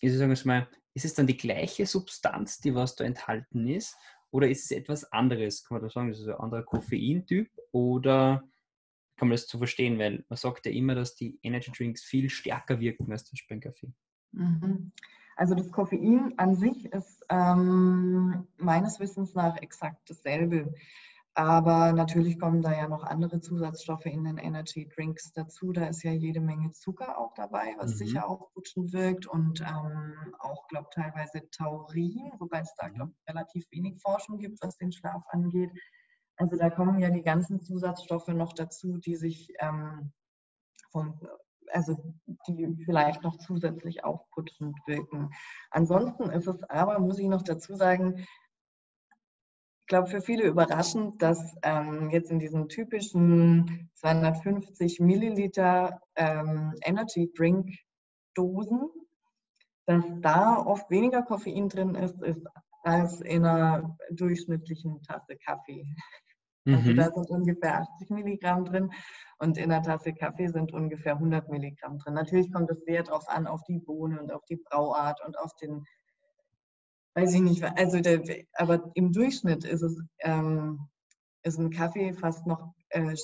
[0.00, 3.96] ich sage mal, ist es dann die gleiche Substanz, die was da enthalten ist?
[4.30, 5.64] Oder ist es etwas anderes?
[5.64, 7.48] Kann man da sagen, ist es ein anderer Koffeintyp?
[7.70, 8.42] Oder
[9.18, 9.98] kann man das zu verstehen?
[9.98, 13.92] Weil man sagt ja immer, dass die Energy Drinks viel stärker wirken als der Springkaffee.
[14.32, 14.92] Mhm.
[15.36, 20.72] Also das Koffein an sich ist ähm, meines Wissens nach exakt dasselbe.
[21.34, 25.72] Aber natürlich kommen da ja noch andere Zusatzstoffe in den Energy Drinks dazu.
[25.72, 27.96] Da ist ja jede Menge Zucker auch dabei, was mhm.
[27.98, 33.28] sicher aufputschend wirkt und ähm, auch, glaube ich, teilweise Taurin, wobei es da, glaube ich,
[33.28, 35.70] relativ wenig Forschung gibt, was den Schlaf angeht.
[36.38, 40.12] Also da kommen ja die ganzen Zusatzstoffe noch dazu, die sich ähm,
[40.90, 41.20] vom,
[41.72, 41.96] also
[42.46, 45.30] die vielleicht noch zusätzlich aufputschend wirken.
[45.70, 48.24] Ansonsten ist es aber, muss ich noch dazu sagen,
[49.88, 57.74] glaube, für viele überraschend, dass ähm, jetzt in diesen typischen 250 Milliliter ähm, Energy Drink
[58.34, 58.88] Dosen,
[59.86, 62.46] dass da oft weniger Koffein drin ist, ist
[62.84, 65.84] als in einer durchschnittlichen Tasse Kaffee.
[66.68, 66.96] Also mhm.
[66.96, 68.90] da sind ungefähr 80 Milligramm drin
[69.38, 72.14] und in einer Tasse Kaffee sind ungefähr 100 Milligramm drin.
[72.14, 75.54] Natürlich kommt es sehr darauf an, auf die Bohne und auf die Brauart und auf
[75.56, 75.84] den
[77.14, 80.88] weiß ich nicht, also der, aber im Durchschnitt ist es, ähm,
[81.42, 83.16] ist ein Kaffee fast noch, äh,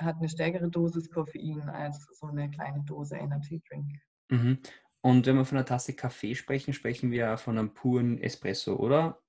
[0.00, 3.92] hat eine stärkere Dosis Koffein als so eine kleine Dose Energy Drink.
[4.30, 4.58] Mhm.
[5.00, 9.20] Und wenn wir von einer Tasse Kaffee sprechen, sprechen wir von einem puren Espresso, oder?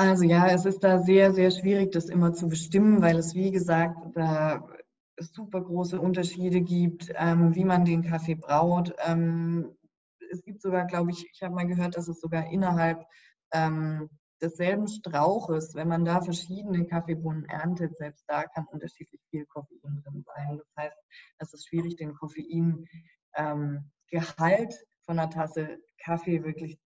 [0.00, 3.50] Also ja, es ist da sehr, sehr schwierig, das immer zu bestimmen, weil es, wie
[3.50, 4.66] gesagt, da
[5.18, 8.94] super große Unterschiede gibt, ähm, wie man den Kaffee braut.
[9.04, 9.76] Ähm,
[10.32, 13.04] es gibt sogar, glaube ich, ich habe mal gehört, dass es sogar innerhalb
[13.52, 14.08] ähm,
[14.40, 20.24] desselben Strauches, wenn man da verschiedene Kaffeebohnen erntet, selbst da kann unterschiedlich viel Koffein drin
[20.34, 20.56] sein.
[20.56, 20.96] Das heißt,
[21.40, 22.86] es ist schwierig, den Koffeingehalt
[23.36, 23.90] ähm,
[25.04, 26.78] von einer Tasse Kaffee wirklich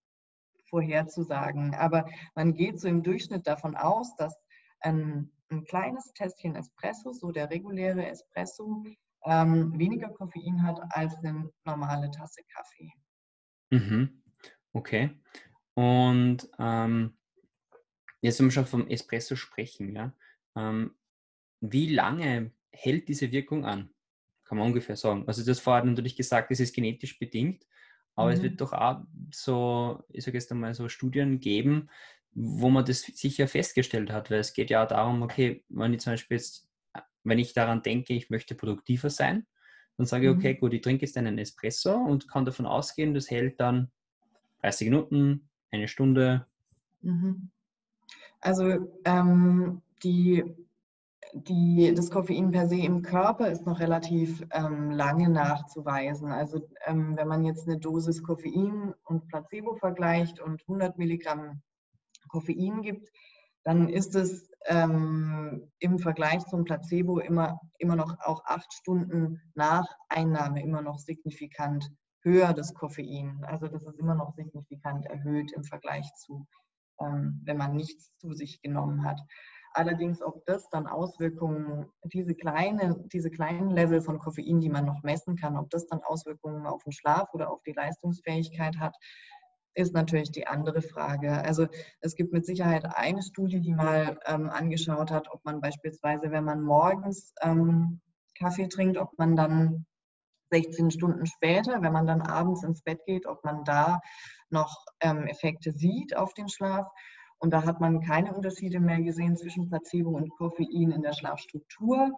[0.74, 1.72] vorherzusagen.
[1.76, 4.37] Aber man geht so im Durchschnitt davon aus, dass
[4.80, 8.84] ein, ein kleines Tässchen Espresso, so der reguläre Espresso,
[9.24, 12.92] ähm, weniger Koffein hat als eine normale Tasse Kaffee.
[13.70, 14.20] Mhm.
[14.72, 15.10] Okay.
[15.74, 17.16] Und ähm,
[18.20, 20.12] jetzt, wenn wir schon vom Espresso sprechen, ja,
[20.56, 20.96] ähm,
[21.60, 23.90] wie lange hält diese Wirkung an?
[24.42, 25.24] Kann man ungefähr sagen.
[25.28, 27.64] Also, das vorher natürlich gesagt, es ist genetisch bedingt,
[28.16, 28.35] aber mhm.
[28.35, 31.88] es wird doch auch so, ich sage jetzt einmal so Studien geben,
[32.33, 36.00] wo man das sicher festgestellt hat, weil es geht ja auch darum, okay, wenn ich
[36.00, 36.68] zum Beispiel jetzt,
[37.22, 39.46] wenn ich daran denke, ich möchte produktiver sein,
[39.96, 40.59] dann sage ich, okay, mhm.
[40.59, 43.90] gut, ich trinke jetzt einen Espresso und kann davon ausgehen, das hält dann
[44.62, 46.46] 30 Minuten, eine Stunde.
[47.03, 47.50] Mhm.
[48.40, 50.44] Also ähm, die,
[51.32, 56.30] die, das Koffein per se im Körper ist noch relativ ähm, lange nachzuweisen.
[56.30, 61.62] Also ähm, wenn man jetzt eine Dosis Koffein und Placebo vergleicht und 100 Milligramm
[62.28, 63.10] Koffein gibt,
[63.64, 69.87] dann ist es ähm, im Vergleich zum Placebo immer, immer noch auch acht Stunden nach
[70.08, 71.90] Einnahme immer noch signifikant
[72.22, 73.44] höher das Koffein.
[73.44, 76.46] Also das ist immer noch signifikant erhöht im Vergleich zu,
[77.00, 79.20] ähm, wenn man nichts zu sich genommen hat.
[79.74, 85.02] Allerdings, ob das dann Auswirkungen, diese, kleine, diese kleinen Level von Koffein, die man noch
[85.02, 88.96] messen kann, ob das dann Auswirkungen auf den Schlaf oder auf die Leistungsfähigkeit hat,
[89.74, 91.32] ist natürlich die andere Frage.
[91.42, 91.66] Also
[92.00, 96.44] es gibt mit Sicherheit eine Studie, die mal ähm, angeschaut hat, ob man beispielsweise, wenn
[96.44, 98.00] man morgens ähm,
[98.38, 99.87] Kaffee trinkt, ob man dann
[100.52, 104.00] 16 Stunden später, wenn man dann abends ins Bett geht, ob man da
[104.50, 106.87] noch ähm, Effekte sieht auf den Schlaf.
[107.44, 112.10] Und da hat man keine Unterschiede mehr gesehen zwischen Placebo und Koffein in der Schlafstruktur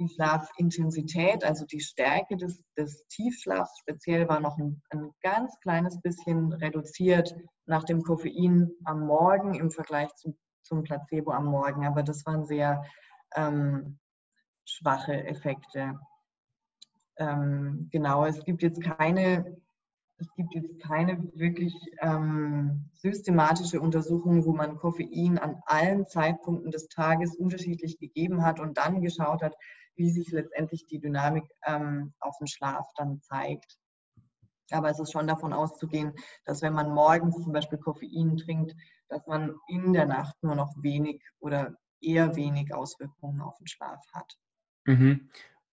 [0.00, 6.00] die Schlafintensität, also die Stärke des, des Tiefschlafs speziell, war noch ein, ein, ganz kleines
[6.00, 7.32] bisschen reduziert
[7.64, 11.86] nach dem Koffein am Morgen im Vergleich zu, zum Placebo am Morgen.
[11.86, 12.82] Aber das waren sehr
[13.36, 14.00] ähm,
[14.64, 15.96] schwache Effekte.
[17.18, 19.61] Ähm, genau, es gibt jetzt keine
[20.22, 26.88] es gibt jetzt keine wirklich ähm, systematische Untersuchung, wo man Koffein an allen Zeitpunkten des
[26.88, 29.56] Tages unterschiedlich gegeben hat und dann geschaut hat,
[29.96, 33.78] wie sich letztendlich die Dynamik ähm, auf den Schlaf dann zeigt.
[34.70, 36.12] Aber es ist schon davon auszugehen,
[36.44, 38.74] dass wenn man morgens zum Beispiel Koffein trinkt,
[39.08, 44.00] dass man in der Nacht nur noch wenig oder eher wenig Auswirkungen auf den Schlaf
[44.14, 44.38] hat.
[44.86, 45.30] Mhm.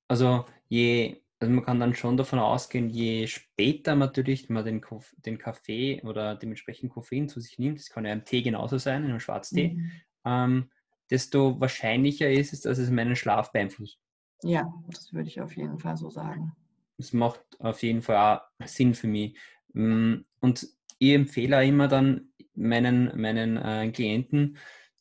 [0.08, 4.82] Also je, also man kann dann schon davon ausgehen, je später natürlich man den,
[5.26, 9.04] den Kaffee oder dementsprechend Koffein zu sich nimmt, das kann ja im Tee genauso sein,
[9.04, 9.92] in einem Schwarztee, mhm.
[10.26, 10.72] ähm,
[11.10, 14.00] desto wahrscheinlicher ist es, dass es meinen Schlaf beeinflusst.
[14.44, 16.54] Ja, das würde ich auf jeden Fall so sagen.
[16.98, 19.38] Das macht auf jeden Fall auch Sinn für mich.
[19.74, 20.68] Mm, und
[20.98, 24.58] ich empfehle auch immer dann meinen, meinen äh, Klienten,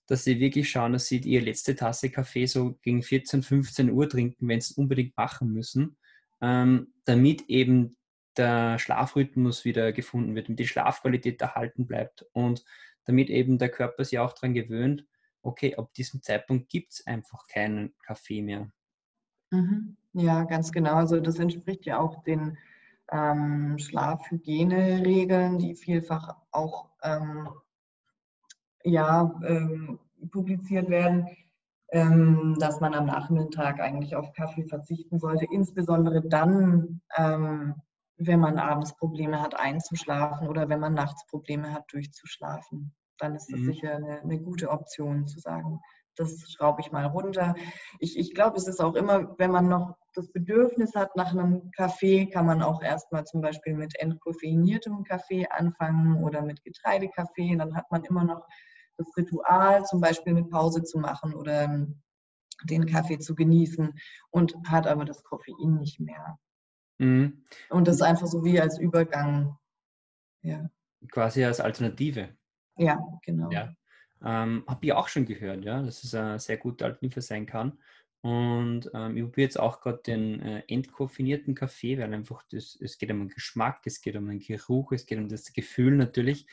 [0.07, 4.09] dass sie wirklich schauen, dass sie ihre letzte Tasse Kaffee so gegen 14, 15 Uhr
[4.09, 5.97] trinken, wenn sie es unbedingt machen müssen,
[6.41, 7.97] ähm, damit eben
[8.37, 12.65] der Schlafrhythmus wieder gefunden wird und die Schlafqualität erhalten bleibt und
[13.05, 15.07] damit eben der Körper sich auch daran gewöhnt,
[15.43, 18.71] okay, ab diesem Zeitpunkt gibt es einfach keinen Kaffee mehr.
[19.51, 19.97] Mhm.
[20.13, 20.95] Ja, ganz genau.
[20.95, 22.59] Also das entspricht ja auch den
[23.11, 27.49] ähm, Schlafhygieneregeln, die vielfach auch ähm,
[28.85, 29.99] ja, ähm,
[30.31, 31.29] publiziert werden,
[31.91, 37.77] dass man am Nachmittag eigentlich auf Kaffee verzichten sollte, insbesondere dann, ähm,
[38.19, 42.95] wenn man abends Probleme hat einzuschlafen oder wenn man nachts Probleme hat durchzuschlafen.
[43.19, 43.65] Dann ist das mhm.
[43.65, 45.81] sicher eine, eine gute Option zu sagen,
[46.19, 47.55] das schraube ich mal runter.
[48.01, 51.71] Ich, ich glaube, es ist auch immer, wenn man noch das Bedürfnis hat nach einem
[51.71, 57.57] Kaffee, kann man auch erstmal zum Beispiel mit entkoffeiniertem Kaffee anfangen oder mit Getreidekaffee.
[57.57, 58.47] Dann hat man immer noch
[58.99, 61.87] das Ritual, zum Beispiel eine Pause zu machen oder
[62.65, 63.95] den Kaffee zu genießen
[64.31, 66.39] und hat aber das Koffein nicht mehr.
[66.99, 67.45] Mhm.
[67.71, 69.57] Und das ist einfach so wie als Übergang.
[70.43, 70.69] Ja.
[71.11, 72.37] Quasi als Alternative.
[72.77, 73.51] Ja, genau.
[73.51, 73.73] Ja.
[74.23, 77.79] Ähm, Habe ich auch schon gehört, ja, dass es eine sehr gute Alternative sein kann.
[78.21, 82.99] Und ähm, ich probiere jetzt auch gerade den äh, entkoffinierten Kaffee, weil einfach das, es
[82.99, 86.49] geht um den Geschmack, es geht um den Geruch, es geht um das Gefühl natürlich.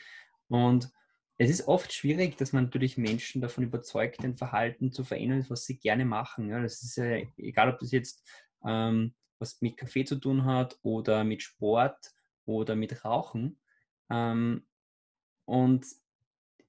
[0.46, 0.92] Und
[1.38, 5.64] es ist oft schwierig, dass man natürlich Menschen davon überzeugt, ein Verhalten zu verändern, was
[5.64, 6.48] sie gerne machen.
[6.48, 8.26] Ja, das ist ja egal, ob das jetzt
[8.64, 12.12] ähm, was mit Kaffee zu tun hat oder mit Sport
[12.46, 13.60] oder mit Rauchen.
[14.10, 14.66] Ähm,
[15.44, 15.86] und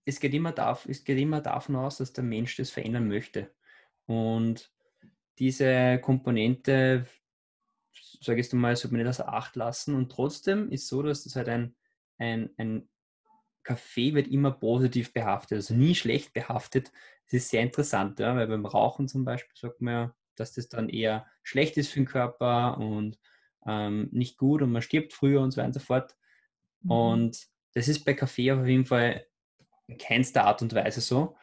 [0.06, 3.54] es geht, immer darf, es geht immer davon aus, dass der Mensch das verändern möchte.
[4.06, 4.72] Und
[5.40, 7.08] diese Komponente,
[8.22, 9.96] sage ich mal, sollte man nicht außer Acht lassen.
[9.96, 11.76] Und trotzdem ist so, dass das halt ein,
[12.18, 12.90] ein, ein
[13.68, 16.90] Kaffee wird immer positiv behaftet, also nie schlecht behaftet.
[17.26, 20.70] Das ist sehr interessant, ja, weil beim Rauchen zum Beispiel sagt man ja, dass das
[20.70, 23.20] dann eher schlecht ist für den Körper und
[23.66, 26.16] ähm, nicht gut und man stirbt früher und so weiter und so fort.
[26.84, 26.92] Mhm.
[26.92, 29.28] Und das ist bei Kaffee auf jeden Fall
[29.88, 31.36] in keinster Art und Weise so.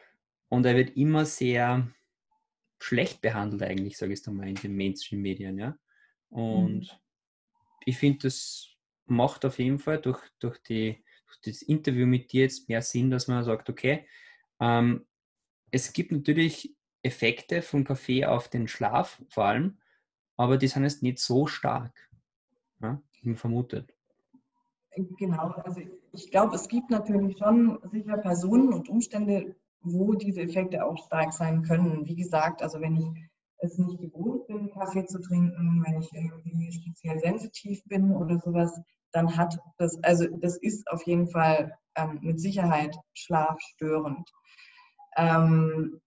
[0.49, 1.87] Und er wird immer sehr
[2.79, 5.59] schlecht behandelt eigentlich, sage ich es mal, in den Mainstream-Medien.
[5.59, 5.77] Ja?
[6.29, 6.89] Und mhm.
[7.85, 8.67] ich finde, das
[9.05, 11.04] macht auf jeden Fall durch, durch, die,
[11.41, 14.05] das Interview mit dir jetzt mehr Sinn, dass man sagt, okay,
[14.59, 15.05] ähm,
[15.71, 19.77] es gibt natürlich Effekte vom Kaffee auf den Schlaf vor allem,
[20.37, 22.09] aber die sind jetzt nicht so stark,
[22.81, 23.93] ja, wie vermutet.
[25.17, 25.81] Genau, also
[26.13, 31.33] ich glaube, es gibt natürlich schon sicher Personen und Umstände, wo diese Effekte auch stark
[31.33, 32.07] sein können.
[32.07, 33.29] Wie gesagt, also wenn ich
[33.59, 38.79] es nicht gewohnt bin, Kaffee zu trinken, wenn ich irgendwie speziell sensitiv bin oder sowas,
[39.11, 44.29] dann hat das, also das ist auf jeden Fall ähm, mit Sicherheit schlafstörend.
[45.17, 46.01] Ähm,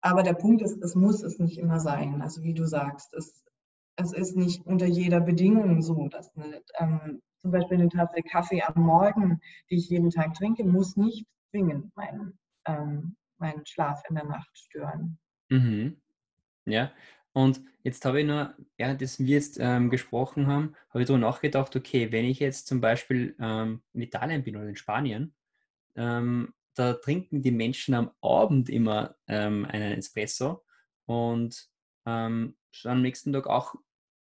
[0.00, 2.22] aber der Punkt ist, es muss es nicht immer sein.
[2.22, 3.44] Also wie du sagst, es,
[3.96, 8.62] es ist nicht unter jeder Bedingung so, dass eine ähm, zum Beispiel eine Tasse Kaffee
[8.62, 14.14] am Morgen, die ich jeden Tag trinke, muss nicht zwingend meinen, ähm, meinen Schlaf in
[14.14, 15.18] der Nacht stören.
[15.50, 16.00] Mhm.
[16.66, 16.92] Ja,
[17.32, 21.74] und jetzt habe ich nur, während wir jetzt ähm, gesprochen haben, habe ich darüber nachgedacht,
[21.74, 25.34] okay, wenn ich jetzt zum Beispiel ähm, in Italien bin oder in Spanien,
[25.96, 30.64] ähm, da trinken die Menschen am Abend immer ähm, einen Espresso
[31.06, 31.68] und
[32.06, 33.74] ähm, am nächsten Tag auch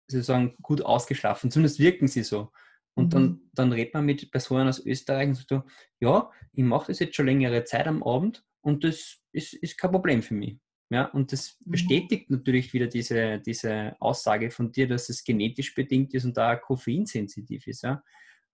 [0.06, 1.50] sozusagen gut ausgeschlafen.
[1.50, 2.50] Zumindest wirken sie so.
[2.94, 3.50] Und dann, mhm.
[3.52, 5.64] dann redet man mit Personen aus Österreich und sagt,
[6.00, 9.92] ja, ich mache das jetzt schon längere Zeit am Abend und das ist, ist kein
[9.92, 10.58] Problem für mich.
[10.90, 11.72] Ja, und das mhm.
[11.72, 16.56] bestätigt natürlich wieder diese, diese Aussage von dir, dass es genetisch bedingt ist und da
[16.56, 17.82] koffeinsensitiv ist.
[17.82, 18.02] Ja.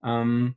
[0.04, 0.56] Ähm,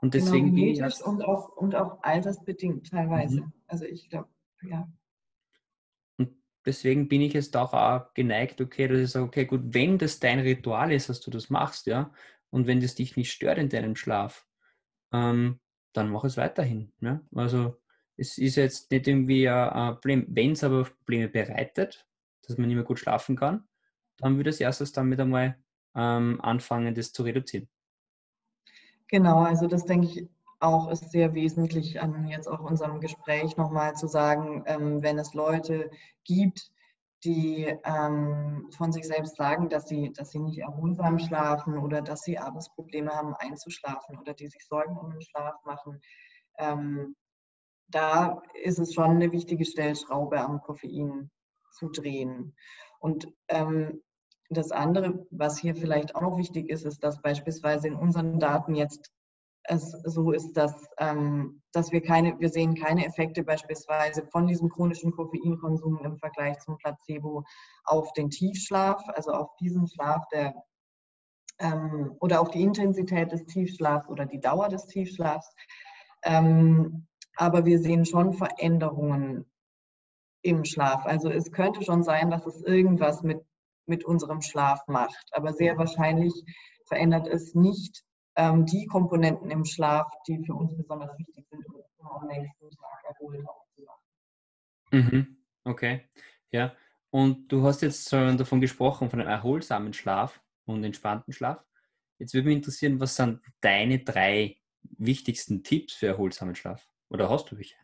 [0.00, 3.42] und genau, deswegen genau, genetisch und auch, und auch altersbedingt teilweise.
[3.42, 3.52] Mhm.
[3.66, 4.28] Also ich glaube,
[4.62, 4.90] ja.
[6.16, 6.30] Und
[6.64, 10.20] deswegen bin ich jetzt auch, auch geneigt, okay, dass ich sage, okay, gut, wenn das
[10.20, 12.12] dein Ritual ist, dass du das machst, ja,
[12.50, 14.46] und wenn das dich nicht stört in deinem Schlaf,
[15.12, 15.60] ähm,
[15.92, 16.92] dann mach es weiterhin.
[17.00, 17.26] Ne?
[17.34, 17.76] Also
[18.18, 22.06] es ist jetzt nicht irgendwie ein Problem, wenn es aber Probleme bereitet,
[22.42, 23.66] dass man nicht mehr gut schlafen kann,
[24.18, 25.56] dann würde ich erstes damit einmal
[25.94, 27.68] ähm, anfangen, das zu reduzieren.
[29.06, 30.28] Genau, also das denke ich
[30.60, 35.32] auch ist sehr wesentlich an jetzt auch unserem Gespräch nochmal zu sagen, ähm, wenn es
[35.32, 35.88] Leute
[36.24, 36.72] gibt,
[37.24, 42.22] die ähm, von sich selbst sagen, dass sie, dass sie nicht erholsam schlafen oder dass
[42.22, 46.00] sie abends Probleme haben einzuschlafen oder die sich Sorgen um den Schlaf machen.
[46.58, 47.14] Ähm,
[47.88, 51.30] da ist es schon eine wichtige Stellschraube am Koffein
[51.72, 52.54] zu drehen.
[53.00, 54.02] Und ähm,
[54.50, 58.74] das andere, was hier vielleicht auch noch wichtig ist, ist, dass beispielsweise in unseren Daten
[58.74, 59.10] jetzt
[59.70, 64.70] es so ist, dass, ähm, dass wir keine, wir sehen keine Effekte beispielsweise von diesem
[64.70, 67.44] chronischen Koffeinkonsum im Vergleich zum Placebo
[67.84, 70.54] auf den Tiefschlaf, also auf diesen Schlaf, der
[71.58, 75.52] ähm, oder auf die Intensität des Tiefschlafs oder die Dauer des Tiefschlafs.
[76.22, 77.06] Ähm,
[77.38, 79.46] aber wir sehen schon Veränderungen
[80.42, 81.06] im Schlaf.
[81.06, 83.40] Also es könnte schon sein, dass es irgendwas mit,
[83.86, 86.32] mit unserem Schlaf macht, aber sehr wahrscheinlich
[86.86, 91.64] verändert es nicht ähm, die Komponenten im Schlaf, die für uns besonders wichtig sind,
[91.98, 94.02] um am nächsten Tag erholt aufzuwachen.
[94.90, 95.36] Mhm.
[95.64, 96.08] Okay,
[96.50, 96.74] ja.
[97.10, 101.64] Und du hast jetzt schon davon gesprochen, von einem erholsamen Schlaf und entspannten Schlaf.
[102.18, 106.86] Jetzt würde mich interessieren, was sind deine drei wichtigsten Tipps für erholsamen Schlaf?
[107.10, 107.76] Oder hast du welche?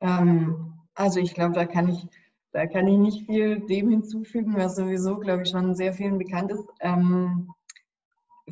[0.00, 2.06] Ähm, also ich glaube, da kann ich,
[2.52, 6.52] da kann ich nicht viel dem hinzufügen, was sowieso, glaube ich, schon sehr vielen bekannt
[6.52, 6.68] ist.
[6.80, 7.50] Ähm,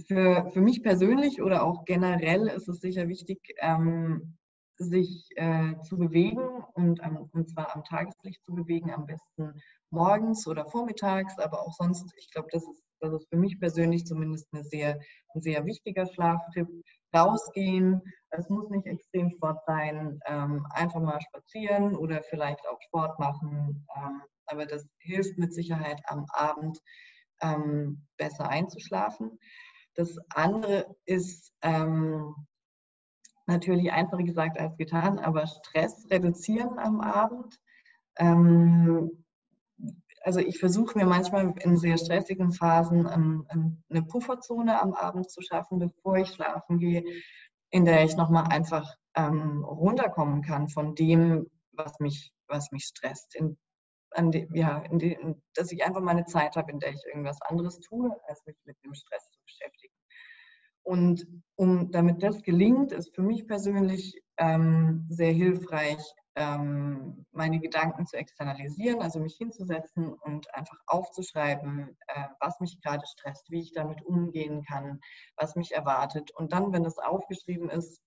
[0.07, 4.39] für, für mich persönlich oder auch generell ist es sicher wichtig, ähm,
[4.79, 9.61] sich äh, zu bewegen und, am, und zwar am Tageslicht zu bewegen, am besten
[9.91, 12.13] morgens oder vormittags, aber auch sonst.
[12.17, 14.99] Ich glaube, das ist, das ist für mich persönlich zumindest eine sehr,
[15.35, 16.69] ein sehr wichtiger Schlaftipp.
[17.15, 18.01] Rausgehen,
[18.31, 23.87] es muss nicht Extremsport sein, ähm, einfach mal spazieren oder vielleicht auch Sport machen.
[23.97, 26.79] Ähm, aber das hilft mit Sicherheit am Abend
[27.43, 29.39] ähm, besser einzuschlafen.
[29.95, 32.35] Das andere ist ähm,
[33.47, 37.59] natürlich einfacher gesagt als getan, aber Stress reduzieren am Abend.
[40.23, 44.95] Ähm, also ich versuche mir manchmal in sehr stressigen Phasen um, um eine Pufferzone am
[44.95, 47.05] Abend zu schaffen, bevor ich schlafen gehe,
[47.71, 53.35] in der ich nochmal einfach ähm, runterkommen kann von dem, was mich, was mich stresst.
[53.35, 53.57] In,
[54.31, 55.19] die, ja, in die,
[55.55, 58.57] dass ich einfach mal eine Zeit habe, in der ich irgendwas anderes tue, als mich
[58.65, 59.95] mit dem Stress zu beschäftigen.
[60.85, 66.03] Und um, damit das gelingt, ist für mich persönlich ähm, sehr hilfreich,
[66.35, 73.05] ähm, meine Gedanken zu externalisieren, also mich hinzusetzen und einfach aufzuschreiben, äh, was mich gerade
[73.07, 75.01] stresst, wie ich damit umgehen kann,
[75.37, 76.33] was mich erwartet.
[76.33, 78.03] Und dann, wenn es aufgeschrieben ist,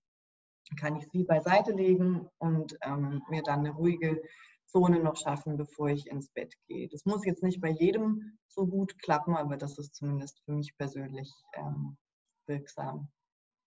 [0.78, 4.20] kann ich sie beiseite legen und ähm, mir dann eine ruhige
[4.66, 6.88] Zone noch schaffen, bevor ich ins Bett gehe.
[6.88, 10.76] Das muss jetzt nicht bei jedem so gut klappen, aber das ist zumindest für mich
[10.76, 11.96] persönlich ähm,
[12.46, 13.08] wirksam.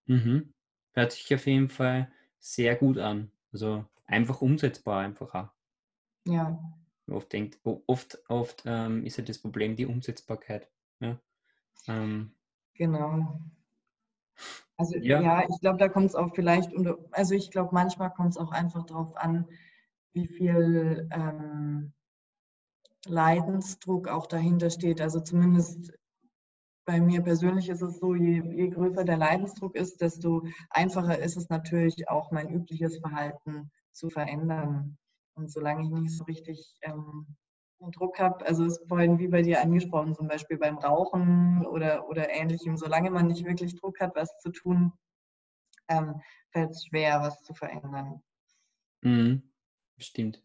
[0.05, 0.53] Mhm.
[0.93, 3.31] Hört sich auf jeden Fall sehr gut an.
[3.51, 5.49] Also einfach umsetzbar einfach auch.
[6.25, 6.59] Ja.
[7.07, 10.69] Oft, denkt, oft, oft ähm, ist ja das Problem die Umsetzbarkeit.
[10.99, 11.19] Ja.
[11.87, 12.31] Ähm,
[12.75, 13.39] genau.
[14.77, 16.71] Also ja, ja ich glaube, da kommt es auch vielleicht,
[17.11, 19.47] also ich glaube, manchmal kommt es auch einfach darauf an,
[20.13, 21.93] wie viel ähm,
[23.05, 25.01] Leidensdruck auch dahinter steht.
[25.01, 25.93] Also zumindest
[26.89, 31.37] bei mir persönlich ist es so, je, je, größer der Leidensdruck ist, desto einfacher ist
[31.37, 34.97] es natürlich auch mein übliches Verhalten zu verändern.
[35.35, 37.27] Und solange ich nicht so richtig ähm,
[37.91, 42.27] Druck habe, also ist vorhin wie bei dir angesprochen, zum Beispiel beim Rauchen oder, oder
[42.31, 44.91] ähnlichem, solange man nicht wirklich Druck hat, was zu tun,
[45.89, 46.19] ähm,
[46.49, 48.23] fällt es schwer, was zu verändern.
[49.01, 49.43] Mhm,
[49.99, 50.41] stimmt.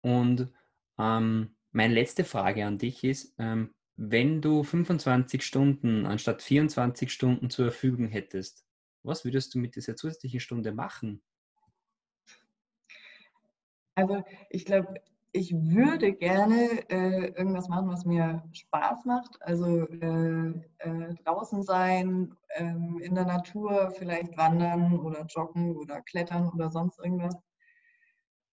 [0.00, 0.50] Und
[0.98, 7.50] ähm, meine letzte Frage an dich ist, ähm, wenn du 25 Stunden anstatt 24 Stunden
[7.50, 8.64] zur Verfügung hättest,
[9.02, 11.22] was würdest du mit dieser zusätzlichen Stunde machen?
[13.94, 14.94] Also ich glaube,
[15.32, 19.40] ich würde gerne äh, irgendwas machen, was mir Spaß macht.
[19.42, 26.50] Also äh, äh, draußen sein, ähm, in der Natur, vielleicht wandern oder joggen oder klettern
[26.50, 27.36] oder sonst irgendwas.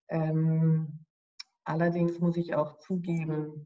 [0.10, 1.06] Ähm,
[1.64, 3.66] allerdings muss ich auch zugeben,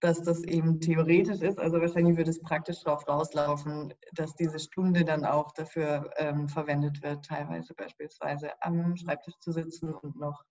[0.00, 1.58] dass das eben theoretisch ist.
[1.58, 7.02] Also wahrscheinlich würde es praktisch darauf rauslaufen, dass diese Stunde dann auch dafür ähm, verwendet
[7.02, 10.42] wird, teilweise beispielsweise am Schreibtisch zu sitzen und noch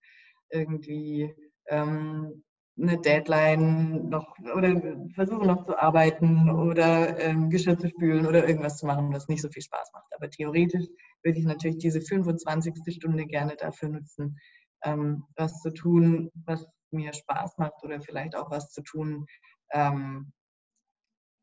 [0.52, 1.34] irgendwie
[1.68, 2.44] ähm,
[2.82, 4.82] eine Deadline noch oder
[5.14, 9.42] versuche noch zu arbeiten oder ähm, Geschirr zu spülen oder irgendwas zu machen, was nicht
[9.42, 10.08] so viel Spaß macht.
[10.16, 10.86] Aber theoretisch
[11.24, 12.74] würde ich natürlich diese 25.
[12.96, 14.38] Stunde gerne dafür nutzen,
[14.84, 19.26] ähm, was zu tun, was mir Spaß macht oder vielleicht auch was zu tun,
[19.72, 20.32] ähm,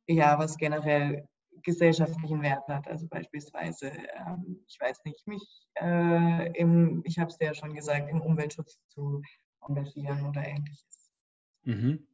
[0.09, 1.27] ja, was generell
[1.63, 2.87] gesellschaftlichen Wert hat.
[2.89, 5.43] Also beispielsweise, ähm, ich weiß nicht, mich
[5.81, 9.23] äh, im, ich habe es ja schon gesagt, im Umweltschutz zu
[9.67, 11.13] engagieren oder ähnliches.
[11.65, 12.07] Mhm.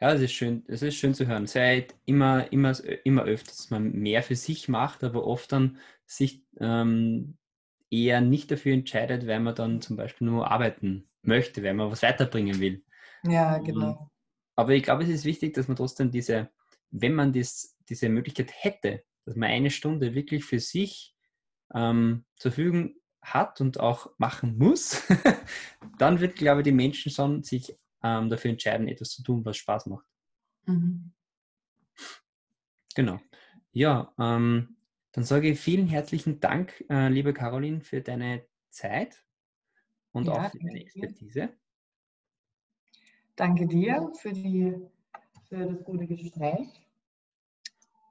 [0.00, 1.46] Ja, es ist schön, es ist schön zu hören.
[1.46, 2.72] Seit immer, immer,
[3.04, 7.36] immer öfters, dass man mehr für sich macht, aber oft dann sich ähm,
[7.90, 12.02] eher nicht dafür entscheidet, weil man dann zum Beispiel nur arbeiten möchte, weil man was
[12.02, 12.84] weiterbringen will.
[13.22, 14.10] Ja, ähm, genau.
[14.56, 16.50] Aber ich glaube, es ist wichtig, dass man trotzdem diese,
[16.90, 21.14] wenn man das, diese Möglichkeit hätte, dass man eine Stunde wirklich für sich
[21.72, 25.02] ähm, zur Verfügung hat und auch machen muss,
[25.98, 29.56] dann wird, glaube ich, die Menschen schon sich ähm, dafür entscheiden, etwas zu tun, was
[29.56, 30.06] Spaß macht.
[30.66, 31.12] Mhm.
[32.94, 33.20] Genau.
[33.72, 34.76] Ja, ähm,
[35.12, 39.24] dann sage ich vielen herzlichen Dank, äh, liebe Caroline, für deine Zeit
[40.18, 41.48] und ja, auch für deine Expertise.
[43.36, 44.74] Danke dir für, die,
[45.48, 46.68] für das gute Gespräch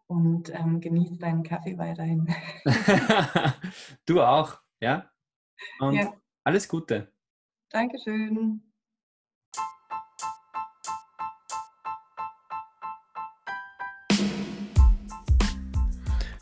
[0.07, 2.33] und ähm, genieß deinen Kaffee weiterhin.
[4.05, 5.11] du auch, ja?
[5.79, 6.13] Und ja.
[6.45, 7.11] alles Gute.
[7.69, 8.61] Dankeschön.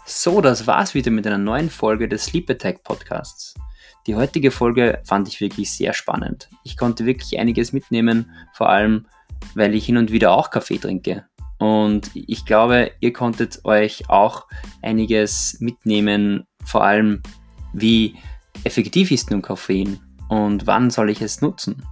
[0.06, 3.56] So, das war's wieder mit einer neuen Folge des Sleep Attack Podcasts.
[4.08, 6.50] Die heutige Folge fand ich wirklich sehr spannend.
[6.64, 9.08] Ich konnte wirklich einiges mitnehmen, vor allem
[9.56, 11.26] weil ich hin und wieder auch Kaffee trinke.
[11.58, 14.48] Und ich glaube, ihr konntet euch auch
[14.82, 17.22] einiges mitnehmen, vor allem
[17.74, 18.16] wie
[18.64, 20.00] effektiv ist nun Koffein
[20.30, 21.84] und wann soll ich es nutzen.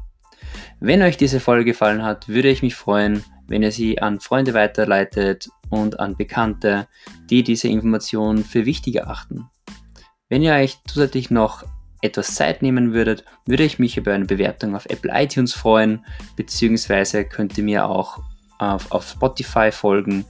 [0.79, 4.53] Wenn euch diese Folge gefallen hat, würde ich mich freuen, wenn ihr sie an Freunde
[4.53, 6.87] weiterleitet und an Bekannte,
[7.29, 9.49] die diese Informationen für wichtig erachten.
[10.29, 11.63] Wenn ihr euch zusätzlich noch
[12.03, 17.25] etwas Zeit nehmen würdet, würde ich mich über eine Bewertung auf Apple iTunes freuen, beziehungsweise
[17.25, 18.19] könnt ihr mir auch
[18.59, 20.25] auf, auf Spotify folgen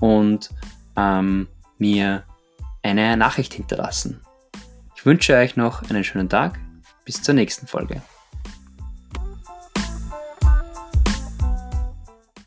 [0.00, 0.50] und
[0.96, 1.48] ähm,
[1.78, 2.24] mir
[2.82, 4.20] eine Nachricht hinterlassen.
[4.96, 6.58] Ich wünsche euch noch einen schönen Tag.
[7.04, 8.00] Bis zur nächsten Folge.